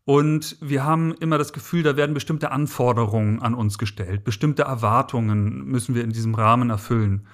Und 0.04 0.56
wir 0.60 0.82
haben 0.82 1.14
immer 1.20 1.38
das 1.38 1.52
Gefühl, 1.52 1.84
da 1.84 1.96
werden 1.96 2.14
bestimmte 2.14 2.50
Anforderungen 2.50 3.40
an 3.42 3.54
uns 3.54 3.78
gestellt, 3.78 4.24
bestimmte 4.24 4.62
Erwartungen 4.62 5.66
müssen 5.66 5.94
wir 5.94 6.02
in 6.02 6.10
diesem 6.10 6.34
Rahmen 6.34 6.68
erfüllen. 6.68 7.28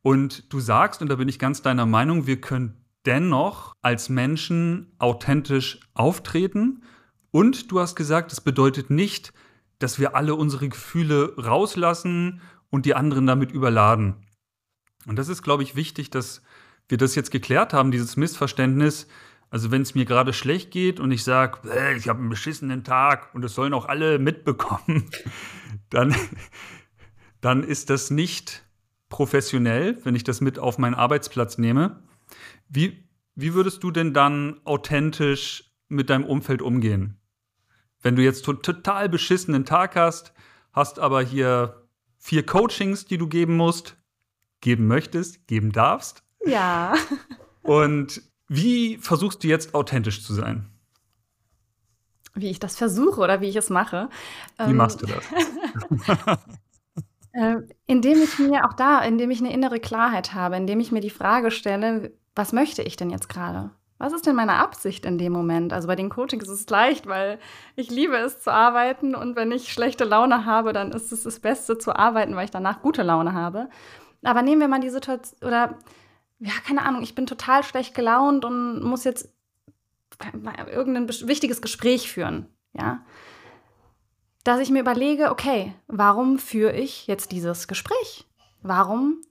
Und 0.00 0.50
du 0.50 0.58
sagst, 0.58 1.02
und 1.02 1.10
da 1.10 1.16
bin 1.16 1.28
ich 1.28 1.38
ganz 1.38 1.60
deiner 1.60 1.84
Meinung, 1.84 2.26
wir 2.26 2.40
können 2.40 2.82
dennoch 3.04 3.74
als 3.82 4.08
Menschen 4.08 4.94
authentisch 4.96 5.80
auftreten. 5.92 6.82
Und 7.30 7.70
du 7.70 7.78
hast 7.78 7.94
gesagt, 7.94 8.32
es 8.32 8.40
bedeutet 8.40 8.88
nicht, 8.88 9.34
dass 9.82 9.98
wir 9.98 10.14
alle 10.14 10.34
unsere 10.34 10.68
Gefühle 10.68 11.34
rauslassen 11.36 12.40
und 12.70 12.86
die 12.86 12.94
anderen 12.94 13.26
damit 13.26 13.52
überladen. 13.52 14.14
Und 15.06 15.16
das 15.18 15.28
ist, 15.28 15.42
glaube 15.42 15.62
ich, 15.62 15.74
wichtig, 15.74 16.10
dass 16.10 16.42
wir 16.88 16.98
das 16.98 17.14
jetzt 17.14 17.30
geklärt 17.30 17.72
haben, 17.72 17.90
dieses 17.90 18.16
Missverständnis. 18.16 19.08
Also 19.50 19.70
wenn 19.70 19.82
es 19.82 19.94
mir 19.94 20.04
gerade 20.04 20.32
schlecht 20.32 20.70
geht 20.70 21.00
und 21.00 21.10
ich 21.10 21.24
sage, 21.24 21.58
ich 21.96 22.08
habe 22.08 22.20
einen 22.20 22.30
beschissenen 22.30 22.84
Tag 22.84 23.34
und 23.34 23.42
das 23.42 23.54
sollen 23.54 23.74
auch 23.74 23.86
alle 23.86 24.18
mitbekommen, 24.18 25.10
dann, 25.90 26.14
dann 27.40 27.62
ist 27.62 27.90
das 27.90 28.10
nicht 28.10 28.64
professionell, 29.08 29.98
wenn 30.04 30.14
ich 30.14 30.24
das 30.24 30.40
mit 30.40 30.58
auf 30.58 30.78
meinen 30.78 30.94
Arbeitsplatz 30.94 31.58
nehme. 31.58 32.02
Wie, 32.68 33.04
wie 33.34 33.52
würdest 33.52 33.82
du 33.82 33.90
denn 33.90 34.14
dann 34.14 34.60
authentisch 34.64 35.74
mit 35.88 36.08
deinem 36.08 36.24
Umfeld 36.24 36.62
umgehen? 36.62 37.18
Wenn 38.02 38.16
du 38.16 38.22
jetzt 38.22 38.44
total 38.44 39.08
beschissenen 39.08 39.64
Tag 39.64 39.96
hast, 39.96 40.32
hast 40.72 40.98
aber 40.98 41.22
hier 41.22 41.86
vier 42.18 42.44
Coachings, 42.44 43.04
die 43.04 43.18
du 43.18 43.28
geben 43.28 43.56
musst, 43.56 43.96
geben 44.60 44.86
möchtest, 44.86 45.46
geben 45.46 45.72
darfst. 45.72 46.22
Ja. 46.44 46.94
Und 47.62 48.22
wie 48.48 48.98
versuchst 48.98 49.44
du 49.44 49.48
jetzt 49.48 49.74
authentisch 49.74 50.24
zu 50.24 50.34
sein? 50.34 50.68
Wie 52.34 52.50
ich 52.50 52.58
das 52.58 52.76
versuche 52.76 53.20
oder 53.20 53.40
wie 53.40 53.48
ich 53.48 53.56
es 53.56 53.70
mache. 53.70 54.08
Wie 54.58 54.70
ähm, 54.70 54.76
machst 54.76 55.02
du 55.02 55.06
das? 55.06 55.24
äh, 57.32 57.56
indem 57.86 58.22
ich 58.22 58.38
mir 58.38 58.66
auch 58.66 58.72
da, 58.72 59.00
indem 59.00 59.30
ich 59.30 59.40
eine 59.40 59.52
innere 59.52 59.80
Klarheit 59.80 60.34
habe, 60.34 60.56
indem 60.56 60.80
ich 60.80 60.92
mir 60.92 61.00
die 61.00 61.10
Frage 61.10 61.50
stelle, 61.50 62.12
was 62.34 62.52
möchte 62.52 62.82
ich 62.82 62.96
denn 62.96 63.10
jetzt 63.10 63.28
gerade? 63.28 63.70
Was 64.02 64.12
ist 64.12 64.26
denn 64.26 64.34
meine 64.34 64.54
Absicht 64.54 65.06
in 65.06 65.16
dem 65.16 65.32
Moment? 65.32 65.72
Also 65.72 65.86
bei 65.86 65.94
den 65.94 66.08
Coachings 66.08 66.48
ist 66.48 66.60
es 66.60 66.68
leicht, 66.68 67.06
weil 67.06 67.38
ich 67.76 67.88
liebe 67.88 68.16
es 68.16 68.40
zu 68.40 68.52
arbeiten 68.52 69.14
und 69.14 69.36
wenn 69.36 69.52
ich 69.52 69.72
schlechte 69.72 70.02
Laune 70.02 70.44
habe, 70.44 70.72
dann 70.72 70.90
ist 70.90 71.12
es 71.12 71.22
das 71.22 71.38
Beste 71.38 71.78
zu 71.78 71.94
arbeiten, 71.94 72.34
weil 72.34 72.46
ich 72.46 72.50
danach 72.50 72.82
gute 72.82 73.04
Laune 73.04 73.32
habe. 73.32 73.68
Aber 74.24 74.42
nehmen 74.42 74.60
wir 74.60 74.66
mal 74.66 74.80
die 74.80 74.90
Situation, 74.90 75.38
oder 75.46 75.78
ja, 76.40 76.50
keine 76.66 76.84
Ahnung, 76.84 77.04
ich 77.04 77.14
bin 77.14 77.26
total 77.26 77.62
schlecht 77.62 77.94
gelaunt 77.94 78.44
und 78.44 78.82
muss 78.82 79.04
jetzt 79.04 79.32
irgendein 80.66 81.08
wichtiges 81.08 81.62
Gespräch 81.62 82.10
führen, 82.10 82.48
ja. 82.72 83.06
Dass 84.42 84.58
ich 84.58 84.70
mir 84.70 84.80
überlege, 84.80 85.30
okay, 85.30 85.74
warum 85.86 86.40
führe 86.40 86.72
ich 86.72 87.06
jetzt 87.06 87.30
dieses 87.30 87.68
Gespräch? 87.68 88.26
Warum 88.62 89.22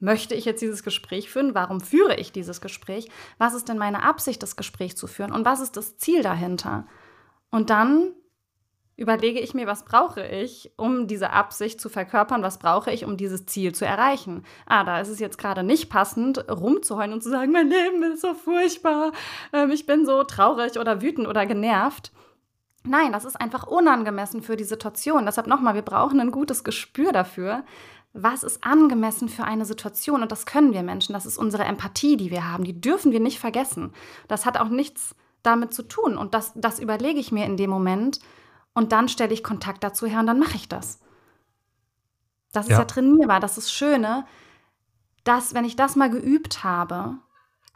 Möchte 0.00 0.34
ich 0.34 0.44
jetzt 0.44 0.62
dieses 0.62 0.84
Gespräch 0.84 1.28
führen? 1.28 1.54
Warum 1.54 1.80
führe 1.80 2.16
ich 2.16 2.30
dieses 2.30 2.60
Gespräch? 2.60 3.08
Was 3.38 3.54
ist 3.54 3.68
denn 3.68 3.78
meine 3.78 4.04
Absicht, 4.04 4.42
das 4.42 4.56
Gespräch 4.56 4.96
zu 4.96 5.06
führen? 5.06 5.32
Und 5.32 5.44
was 5.44 5.60
ist 5.60 5.76
das 5.76 5.96
Ziel 5.98 6.22
dahinter? 6.22 6.86
Und 7.50 7.70
dann 7.70 8.12
überlege 8.98 9.38
ich 9.38 9.54
mir, 9.54 9.66
was 9.68 9.84
brauche 9.84 10.26
ich, 10.26 10.72
um 10.76 11.06
diese 11.06 11.30
Absicht 11.30 11.80
zu 11.80 11.88
verkörpern? 11.88 12.42
Was 12.42 12.58
brauche 12.58 12.90
ich, 12.90 13.04
um 13.04 13.16
dieses 13.16 13.46
Ziel 13.46 13.72
zu 13.72 13.86
erreichen? 13.86 14.44
Ah, 14.66 14.82
da 14.82 15.00
ist 15.00 15.08
es 15.08 15.20
jetzt 15.20 15.38
gerade 15.38 15.62
nicht 15.62 15.88
passend, 15.88 16.44
rumzuheulen 16.50 17.12
und 17.12 17.22
zu 17.22 17.30
sagen, 17.30 17.52
mein 17.52 17.68
Leben 17.68 18.02
ist 18.02 18.22
so 18.22 18.34
furchtbar, 18.34 19.12
ähm, 19.52 19.70
ich 19.70 19.86
bin 19.86 20.04
so 20.04 20.24
traurig 20.24 20.78
oder 20.78 21.00
wütend 21.00 21.28
oder 21.28 21.46
genervt. 21.46 22.12
Nein, 22.84 23.12
das 23.12 23.24
ist 23.24 23.40
einfach 23.40 23.66
unangemessen 23.66 24.42
für 24.42 24.56
die 24.56 24.64
Situation. 24.64 25.26
Deshalb 25.26 25.46
nochmal, 25.46 25.74
wir 25.74 25.82
brauchen 25.82 26.20
ein 26.20 26.30
gutes 26.32 26.64
Gespür 26.64 27.12
dafür, 27.12 27.64
was 28.12 28.42
ist 28.42 28.64
angemessen 28.64 29.28
für 29.28 29.44
eine 29.44 29.64
Situation? 29.64 30.22
Und 30.22 30.32
das 30.32 30.46
können 30.46 30.72
wir 30.72 30.82
Menschen, 30.82 31.12
das 31.12 31.26
ist 31.26 31.38
unsere 31.38 31.64
Empathie, 31.64 32.16
die 32.16 32.30
wir 32.30 32.50
haben, 32.50 32.64
die 32.64 32.80
dürfen 32.80 33.12
wir 33.12 33.20
nicht 33.20 33.38
vergessen. 33.38 33.92
Das 34.26 34.46
hat 34.46 34.58
auch 34.58 34.68
nichts 34.68 35.14
damit 35.42 35.72
zu 35.72 35.82
tun. 35.82 36.16
Und 36.16 36.34
das, 36.34 36.52
das 36.54 36.78
überlege 36.78 37.20
ich 37.20 37.32
mir 37.32 37.44
in 37.44 37.56
dem 37.56 37.70
Moment 37.70 38.20
und 38.74 38.92
dann 38.92 39.08
stelle 39.08 39.32
ich 39.32 39.42
Kontakt 39.42 39.84
dazu 39.84 40.06
her 40.06 40.20
und 40.20 40.26
dann 40.26 40.38
mache 40.38 40.56
ich 40.56 40.68
das. 40.68 41.00
Das 42.52 42.66
ist 42.66 42.72
ja. 42.72 42.78
ja 42.78 42.84
trainierbar, 42.84 43.40
das 43.40 43.58
ist 43.58 43.72
Schöne, 43.72 44.24
dass, 45.24 45.52
wenn 45.52 45.64
ich 45.64 45.76
das 45.76 45.96
mal 45.96 46.10
geübt 46.10 46.64
habe, 46.64 47.18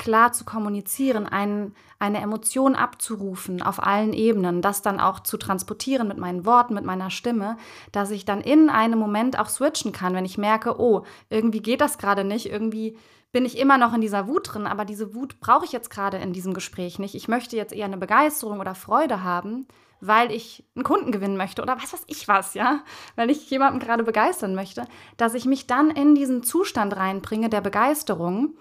klar 0.02 0.32
zu 0.32 0.44
kommunizieren, 0.44 1.28
ein, 1.28 1.76
eine 2.00 2.20
Emotion 2.20 2.74
abzurufen 2.74 3.62
auf 3.62 3.80
allen 3.80 4.12
Ebenen, 4.12 4.60
das 4.60 4.82
dann 4.82 4.98
auch 4.98 5.20
zu 5.20 5.36
transportieren 5.36 6.08
mit 6.08 6.18
meinen 6.18 6.44
Worten, 6.44 6.74
mit 6.74 6.84
meiner 6.84 7.08
Stimme, 7.08 7.56
dass 7.92 8.10
ich 8.10 8.24
dann 8.24 8.40
in 8.40 8.68
einem 8.68 8.98
Moment 8.98 9.38
auch 9.38 9.48
switchen 9.48 9.92
kann, 9.92 10.14
wenn 10.14 10.24
ich 10.24 10.38
merke, 10.38 10.80
oh, 10.80 11.04
irgendwie 11.30 11.62
geht 11.62 11.80
das 11.80 11.98
gerade 11.98 12.24
nicht, 12.24 12.50
irgendwie 12.50 12.98
bin 13.30 13.44
ich 13.44 13.56
immer 13.56 13.78
noch 13.78 13.94
in 13.94 14.00
dieser 14.00 14.26
Wut 14.26 14.52
drin, 14.52 14.66
aber 14.66 14.84
diese 14.84 15.14
Wut 15.14 15.38
brauche 15.38 15.64
ich 15.64 15.72
jetzt 15.72 15.88
gerade 15.88 16.16
in 16.16 16.32
diesem 16.32 16.52
Gespräch 16.52 16.98
nicht. 16.98 17.14
Ich 17.14 17.28
möchte 17.28 17.56
jetzt 17.56 17.72
eher 17.72 17.86
eine 17.86 17.96
Begeisterung 17.96 18.58
oder 18.58 18.74
Freude 18.74 19.22
haben, 19.22 19.68
weil 20.00 20.32
ich 20.32 20.64
einen 20.74 20.84
Kunden 20.84 21.12
gewinnen 21.12 21.36
möchte 21.36 21.62
oder 21.62 21.76
was 21.80 21.92
weiß 21.92 22.02
ich 22.08 22.26
was, 22.26 22.54
ja, 22.54 22.80
weil 23.14 23.30
ich 23.30 23.48
jemanden 23.50 23.78
gerade 23.78 24.02
begeistern 24.02 24.56
möchte, 24.56 24.84
dass 25.16 25.34
ich 25.34 25.44
mich 25.44 25.68
dann 25.68 25.92
in 25.92 26.16
diesen 26.16 26.42
Zustand 26.42 26.96
reinbringe 26.96 27.48
der 27.48 27.60
Begeisterung 27.60 28.56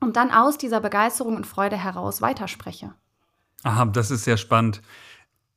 und 0.00 0.16
dann 0.16 0.30
aus 0.30 0.58
dieser 0.58 0.80
Begeisterung 0.80 1.36
und 1.36 1.46
Freude 1.46 1.76
heraus 1.76 2.20
weiterspreche. 2.22 2.94
Aha, 3.64 3.86
das 3.86 4.10
ist 4.10 4.24
sehr 4.24 4.36
spannend, 4.36 4.82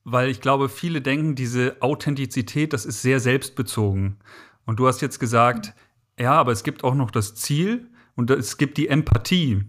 weil 0.04 0.30
ich 0.30 0.42
glaube, 0.42 0.70
viele 0.70 1.02
denken, 1.02 1.36
diese 1.36 1.78
Authentizität, 1.82 2.74
das 2.74 2.86
ist 2.86 3.02
sehr 3.02 3.20
selbstbezogen. 3.20 4.18
Und 4.66 4.80
du 4.80 4.88
hast 4.88 5.02
jetzt 5.02 5.20
gesagt, 5.20 5.74
ja, 6.20 6.34
aber 6.34 6.52
es 6.52 6.64
gibt 6.64 6.84
auch 6.84 6.96
noch 6.96 7.12
das 7.12 7.36
Ziel 7.36 7.90
und 8.16 8.32
es 8.32 8.58
gibt 8.58 8.78
die 8.78 8.88
Empathie. 8.88 9.64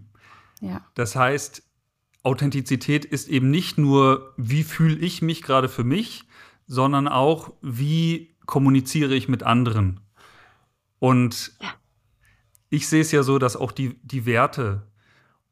Ja. 0.61 0.81
Das 0.95 1.15
heißt, 1.15 1.63
Authentizität 2.23 3.05
ist 3.05 3.27
eben 3.27 3.51
nicht 3.51 3.77
nur, 3.77 4.33
wie 4.37 4.63
fühle 4.63 4.97
ich 4.97 5.21
mich 5.21 5.43
gerade 5.43 5.69
für 5.69 5.83
mich, 5.83 6.25
sondern 6.65 7.07
auch, 7.07 7.53
wie 7.61 8.35
kommuniziere 8.45 9.13
ich 9.13 9.27
mit 9.27 9.43
anderen. 9.43 9.99
Und 10.99 11.51
ja 11.61 11.69
ich 12.73 12.87
sehe 12.87 13.01
es 13.01 13.11
ja 13.11 13.21
so, 13.21 13.37
dass 13.37 13.55
auch 13.55 13.71
die, 13.71 13.99
die 14.01 14.25
Werte 14.25 14.81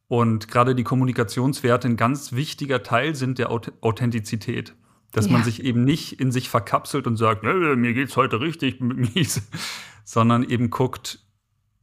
und 0.08 0.48
gerade 0.48 0.74
die 0.74 0.84
Kommunikationswerte 0.84 1.88
ein 1.88 1.96
ganz 1.96 2.34
wichtiger 2.34 2.82
Teil 2.82 3.14
sind 3.14 3.38
der 3.38 3.52
Authentizität. 3.52 4.74
Dass 5.12 5.28
ja. 5.28 5.34
man 5.34 5.44
sich 5.44 5.64
eben 5.64 5.84
nicht 5.84 6.20
in 6.20 6.32
sich 6.32 6.50
verkapselt 6.50 7.06
und 7.06 7.18
sagt, 7.18 7.44
mir 7.44 7.94
geht's 7.94 8.18
heute 8.18 8.42
richtig 8.42 8.80
mies, 8.82 9.42
sondern 10.04 10.44
eben 10.44 10.72
guckt, 10.72 11.20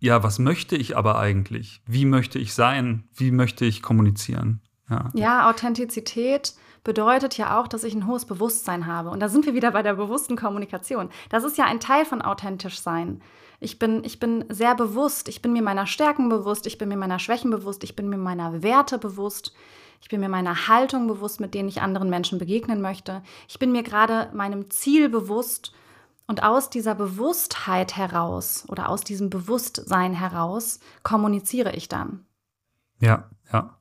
ja, 0.00 0.22
was 0.24 0.40
möchte 0.40 0.76
ich 0.76 0.96
aber 0.96 1.18
eigentlich? 1.18 1.82
Wie 1.86 2.04
möchte 2.04 2.38
ich 2.38 2.52
sein? 2.52 3.04
Wie 3.14 3.30
möchte 3.30 3.64
ich 3.64 3.80
kommunizieren? 3.80 4.60
Ja, 4.90 5.10
ja 5.14 5.50
Authentizität 5.50 6.54
bedeutet 6.82 7.36
ja 7.36 7.60
auch, 7.60 7.68
dass 7.68 7.84
ich 7.84 7.94
ein 7.94 8.06
hohes 8.06 8.24
Bewusstsein 8.24 8.86
habe. 8.86 9.10
Und 9.10 9.20
da 9.20 9.28
sind 9.28 9.46
wir 9.46 9.54
wieder 9.54 9.70
bei 9.70 9.82
der 9.82 9.94
bewussten 9.94 10.36
Kommunikation. 10.36 11.10
Das 11.28 11.44
ist 11.44 11.58
ja 11.58 11.66
ein 11.66 11.80
Teil 11.80 12.04
von 12.04 12.22
authentisch 12.22 12.80
sein. 12.80 13.20
Ich 13.60 13.78
bin, 13.78 14.04
ich 14.04 14.20
bin 14.20 14.44
sehr 14.48 14.74
bewusst, 14.74 15.28
ich 15.28 15.42
bin 15.42 15.52
mir 15.52 15.62
meiner 15.62 15.86
Stärken 15.86 16.28
bewusst, 16.28 16.66
ich 16.66 16.78
bin 16.78 16.88
mir 16.88 16.96
meiner 16.96 17.18
Schwächen 17.18 17.50
bewusst, 17.50 17.82
ich 17.82 17.96
bin 17.96 18.08
mir 18.08 18.18
meiner 18.18 18.62
Werte 18.62 18.98
bewusst, 18.98 19.52
ich 20.00 20.08
bin 20.08 20.20
mir 20.20 20.28
meiner 20.28 20.68
Haltung 20.68 21.08
bewusst, 21.08 21.40
mit 21.40 21.54
denen 21.54 21.68
ich 21.68 21.82
anderen 21.82 22.08
Menschen 22.08 22.38
begegnen 22.38 22.80
möchte. 22.80 23.22
Ich 23.48 23.58
bin 23.58 23.72
mir 23.72 23.82
gerade 23.82 24.30
meinem 24.32 24.70
Ziel 24.70 25.08
bewusst 25.08 25.72
und 26.28 26.42
aus 26.42 26.70
dieser 26.70 26.94
Bewusstheit 26.94 27.96
heraus 27.96 28.64
oder 28.68 28.90
aus 28.90 29.02
diesem 29.02 29.30
Bewusstsein 29.30 30.12
heraus 30.12 30.78
kommuniziere 31.02 31.74
ich 31.74 31.88
dann. 31.88 32.26
Ja, 33.00 33.28
ja. 33.52 33.78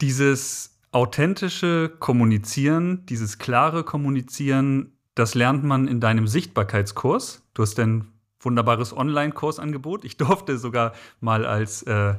Dieses 0.00 0.80
authentische 0.90 1.94
Kommunizieren, 2.00 3.04
dieses 3.06 3.38
klare 3.38 3.84
Kommunizieren, 3.84 4.93
das 5.14 5.34
lernt 5.34 5.64
man 5.64 5.88
in 5.88 6.00
deinem 6.00 6.26
Sichtbarkeitskurs. 6.26 7.42
Du 7.54 7.62
hast 7.62 7.78
ein 7.78 8.12
wunderbares 8.40 8.96
Online-Kursangebot. 8.96 10.04
Ich 10.04 10.16
durfte 10.18 10.58
sogar 10.58 10.92
mal 11.20 11.46
als 11.46 11.82
äh, 11.82 12.14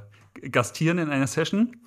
gastieren 0.51 0.97
in 0.97 1.10
einer 1.10 1.27
Session. 1.27 1.77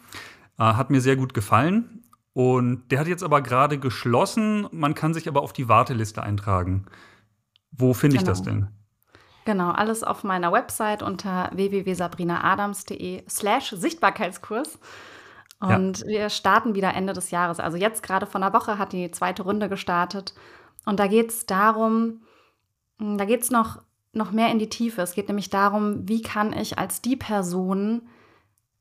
Äh, 0.59 0.64
hat 0.64 0.90
mir 0.90 1.01
sehr 1.01 1.16
gut 1.16 1.35
gefallen. 1.35 2.03
Und 2.35 2.90
der 2.92 3.01
hat 3.01 3.09
jetzt 3.09 3.25
aber 3.25 3.42
gerade 3.42 3.79
geschlossen. 3.79 4.68
Man 4.71 4.94
kann 4.94 5.12
sich 5.14 5.29
aber 5.29 5.42
auf 5.42 5.53
die 5.53 5.68
Warteliste 5.68 6.23
eintragen. 6.23 6.87
Wo 7.73 7.94
finde 7.94 8.16
genau. 8.16 8.23
ich 8.23 8.29
das 8.29 8.44
genau. 8.44 8.66
denn? 8.66 8.68
Genau, 9.44 9.71
alles 9.71 10.05
auf 10.05 10.25
meiner 10.25 10.53
Website 10.53 11.03
unter 11.03 11.51
www.sabrinaadams.de 11.55 13.25
slash 13.29 13.71
Sichtbarkeitskurs. 13.71 14.79
Und 15.59 16.01
ja. 16.01 16.07
wir 16.07 16.31
starten 16.31 16.75
wieder 16.75 16.94
Ende 16.94 17.14
des 17.14 17.31
Jahres. 17.31 17.59
Also 17.59 17.77
jetzt 17.79 18.03
gerade 18.03 18.27
von 18.27 18.42
der 18.42 18.53
Woche 18.53 18.79
hat 18.79 18.92
die 18.92 19.11
zweite 19.11 19.42
Runde 19.42 19.68
gestartet. 19.68 20.35
Und 20.88 20.98
da 20.98 21.07
geht 21.07 21.29
es 21.29 21.44
darum, 21.44 22.22
hm, 22.98 23.18
da 23.18 23.27
geht 23.27 23.42
es 23.42 23.51
noch, 23.51 23.83
noch 24.14 24.33
mehr 24.33 24.51
in 24.51 24.59
die 24.59 24.70
Tiefe. 24.70 25.03
Es 25.03 25.12
geht 25.12 25.29
nämlich 25.29 25.51
darum, 25.51 26.09
wie 26.09 26.22
kann 26.22 26.55
ich 26.55 26.79
als 26.79 27.03
die 27.03 27.14
Person 27.14 28.09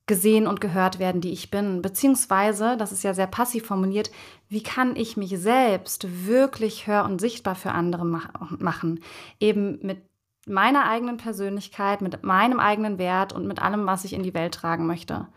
gesehen 0.06 0.48
und 0.48 0.62
gehört 0.62 1.00
werden, 1.00 1.20
die 1.20 1.34
ich 1.34 1.52
bin. 1.52 1.82
Beziehungsweise, 1.82 2.78
das 2.78 2.93
ist 2.93 3.04
ja 3.04 3.13
sehr 3.13 3.28
passiv 3.28 3.65
formuliert, 3.65 4.10
wie 4.48 4.63
kann 4.63 4.96
ich 4.96 5.17
mich 5.17 5.38
selbst 5.38 6.26
wirklich 6.26 6.88
hör- 6.88 7.04
und 7.04 7.20
sichtbar 7.20 7.56
für 7.56 7.74
andere 7.74 8.06
mach 8.06 8.30
machen? 8.58 9.02
Eben 9.41 9.78
mit 9.86 10.02
meiner 10.48 10.88
eigenen 10.88 11.17
Persönlichkeit, 11.17 12.02
mit 12.02 12.24
meinem 12.24 12.62
eigenen 12.62 12.98
Wert 13.00 13.34
und 13.34 13.48
mit 13.48 13.62
allem, 13.62 13.86
was 13.86 14.06
ich 14.06 14.13
in 14.13 14.24
die 14.24 14.34
Welt 14.34 14.54
tragen 14.54 14.88
möchte. 14.88 15.28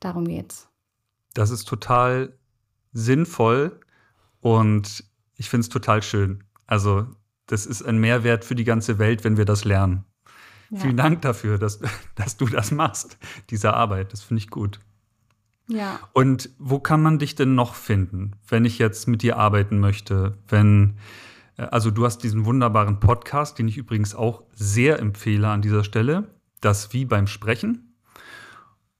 Darum 0.00 0.28
geht's. 0.28 0.68
Das 1.32 1.48
ist 1.48 1.64
total 1.64 2.36
sinnvoll 2.92 3.80
und 4.42 5.02
ich 5.36 5.50
finde 5.50 5.62
es 5.62 5.68
total 5.68 6.02
schön. 6.02 6.44
Also, 6.66 7.06
das 7.46 7.66
ist 7.66 7.82
ein 7.82 7.98
Mehrwert 7.98 8.44
für 8.44 8.54
die 8.54 8.64
ganze 8.64 8.98
Welt, 8.98 9.24
wenn 9.24 9.36
wir 9.36 9.44
das 9.44 9.64
lernen. 9.64 10.04
Ja. 10.70 10.80
Vielen 10.80 10.96
Dank 10.96 11.22
dafür, 11.22 11.58
dass, 11.58 11.80
dass 12.14 12.36
du 12.36 12.46
das 12.46 12.70
machst, 12.70 13.18
diese 13.50 13.74
Arbeit. 13.74 14.12
Das 14.12 14.22
finde 14.22 14.42
ich 14.42 14.50
gut. 14.50 14.80
Ja. 15.68 16.00
Und 16.12 16.50
wo 16.58 16.78
kann 16.78 17.02
man 17.02 17.18
dich 17.18 17.34
denn 17.34 17.54
noch 17.54 17.74
finden, 17.74 18.32
wenn 18.48 18.64
ich 18.64 18.78
jetzt 18.78 19.08
mit 19.08 19.22
dir 19.22 19.38
arbeiten 19.38 19.78
möchte? 19.80 20.36
Wenn, 20.48 20.98
äh, 21.56 21.62
also 21.62 21.90
du 21.90 22.04
hast 22.04 22.18
diesen 22.18 22.44
wunderbaren 22.44 23.00
Podcast, 23.00 23.58
den 23.58 23.68
ich 23.68 23.76
übrigens 23.76 24.14
auch 24.14 24.42
sehr 24.54 24.98
empfehle 24.98 25.48
an 25.48 25.62
dieser 25.62 25.84
Stelle, 25.84 26.28
das 26.60 26.92
wie 26.92 27.04
beim 27.04 27.26
Sprechen. 27.26 27.94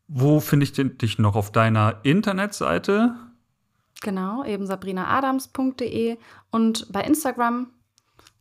Wo 0.06 0.40
finde 0.40 0.64
ich 0.64 0.72
dich 0.72 1.18
noch 1.18 1.34
auf 1.34 1.50
deiner 1.50 2.00
Internetseite? 2.02 3.14
Genau, 4.02 4.44
eben 4.44 4.66
sabrinaadams.de 4.66 6.18
und 6.50 6.92
bei 6.92 7.00
Instagram 7.02 7.68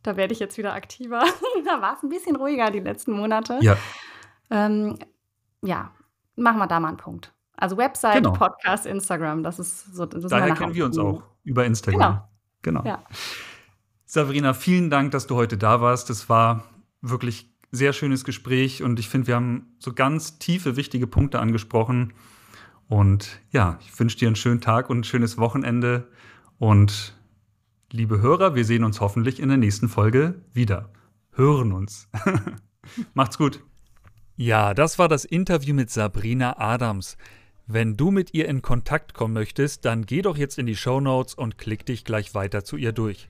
da 0.04 0.16
werde 0.16 0.34
ich 0.34 0.38
jetzt 0.38 0.56
wieder 0.58 0.74
aktiver. 0.74 1.24
da 1.64 1.80
war 1.80 1.96
es 1.96 2.02
ein 2.02 2.10
bisschen 2.10 2.36
ruhiger 2.36 2.70
die 2.70 2.80
letzten 2.80 3.12
Monate. 3.12 3.58
Ja. 3.62 3.76
Ähm, 4.50 4.98
ja, 5.62 5.90
machen 6.36 6.58
wir 6.58 6.66
da 6.66 6.78
mal 6.78 6.88
einen 6.88 6.98
Punkt. 6.98 7.32
Also 7.56 7.76
Website, 7.76 8.22
genau. 8.22 8.32
Podcast, 8.32 8.84
Instagram, 8.86 9.42
das 9.42 9.58
ist 9.58 9.94
so. 9.94 10.04
Das 10.06 10.24
Daher 10.24 10.54
kennen 10.54 10.74
wir 10.74 10.84
uns 10.84 10.98
auch 10.98 11.22
über 11.42 11.64
Instagram. 11.64 12.22
Genau. 12.62 12.82
genau. 12.82 12.88
Ja. 12.88 13.02
Sabrina, 14.04 14.52
vielen 14.52 14.90
Dank, 14.90 15.12
dass 15.12 15.26
du 15.26 15.36
heute 15.36 15.56
da 15.56 15.80
warst. 15.80 16.10
Das 16.10 16.28
war 16.28 16.64
wirklich 17.00 17.50
sehr 17.70 17.92
schönes 17.92 18.24
Gespräch 18.24 18.82
und 18.82 18.98
ich 18.98 19.08
finde, 19.08 19.28
wir 19.28 19.36
haben 19.36 19.74
so 19.78 19.92
ganz 19.92 20.38
tiefe, 20.38 20.76
wichtige 20.76 21.06
Punkte 21.06 21.38
angesprochen. 21.40 22.12
Und 22.88 23.40
ja, 23.50 23.78
ich 23.80 23.98
wünsche 23.98 24.18
dir 24.18 24.28
einen 24.28 24.36
schönen 24.36 24.60
Tag 24.60 24.90
und 24.90 25.00
ein 25.00 25.04
schönes 25.04 25.38
Wochenende 25.38 26.08
und 26.58 27.16
liebe 27.90 28.20
Hörer, 28.20 28.54
wir 28.54 28.64
sehen 28.64 28.84
uns 28.84 29.00
hoffentlich 29.00 29.40
in 29.40 29.48
der 29.48 29.58
nächsten 29.58 29.88
Folge 29.88 30.42
wieder. 30.52 30.90
Hören 31.32 31.72
uns. 31.72 32.08
Macht's 33.14 33.38
gut. 33.38 33.62
Ja, 34.36 34.74
das 34.74 34.98
war 34.98 35.08
das 35.08 35.24
Interview 35.24 35.74
mit 35.74 35.90
Sabrina 35.90 36.58
Adams. 36.58 37.16
Wenn 37.66 37.96
du 37.96 38.10
mit 38.10 38.34
ihr 38.34 38.46
in 38.48 38.62
Kontakt 38.62 39.14
kommen 39.14 39.32
möchtest, 39.32 39.84
dann 39.84 40.04
geh 40.04 40.22
doch 40.22 40.36
jetzt 40.36 40.58
in 40.58 40.66
die 40.66 40.76
Show 40.76 41.00
Notes 41.00 41.34
und 41.34 41.56
klick 41.56 41.86
dich 41.86 42.04
gleich 42.04 42.34
weiter 42.34 42.64
zu 42.64 42.76
ihr 42.76 42.92
durch. 42.92 43.28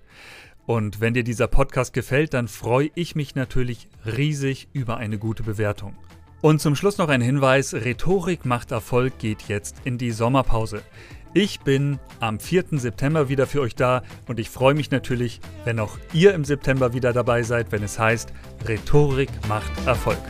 Und 0.67 1.01
wenn 1.01 1.15
dir 1.15 1.25
dieser 1.25 1.47
Podcast 1.47 1.93
gefällt, 1.93 2.35
dann 2.35 2.49
freue 2.49 2.91
ich 2.95 3.15
mich 3.15 3.35
natürlich 3.35 3.89
riesig 4.05 4.69
über 4.73 4.97
eine 4.97 5.19
gute 5.19 5.43
Bewertung. 5.43 5.95
Und 6.45 6.61
zum 6.61 6.77
Schluss 6.77 6.99
noch 6.99 7.09
ein 7.09 7.23
Hinweis, 7.23 7.73
Rhetorik 7.73 8.45
macht 8.45 8.71
Erfolg 8.71 9.17
geht 9.17 9.49
jetzt 9.49 9.77
in 9.85 9.97
die 9.97 10.11
Sommerpause. 10.11 10.83
Ich 11.33 11.61
bin 11.61 11.99
am 12.21 12.39
4. 12.39 12.65
September 12.73 13.31
wieder 13.31 13.47
für 13.47 13.63
euch 13.63 13.75
da 13.75 14.03
und 14.29 14.39
ich 14.39 14.51
freue 14.51 14.75
mich 14.75 14.91
natürlich, 14.91 15.41
wenn 15.65 15.81
auch 15.81 15.97
ihr 16.13 16.35
im 16.35 16.45
September 16.45 16.93
wieder 16.93 17.15
dabei 17.15 17.45
seid, 17.45 17.73
wenn 17.73 17.83
es 17.83 17.99
heißt, 17.99 18.31
Rhetorik 18.69 19.31
macht 19.49 19.73
Erfolg. 19.87 20.21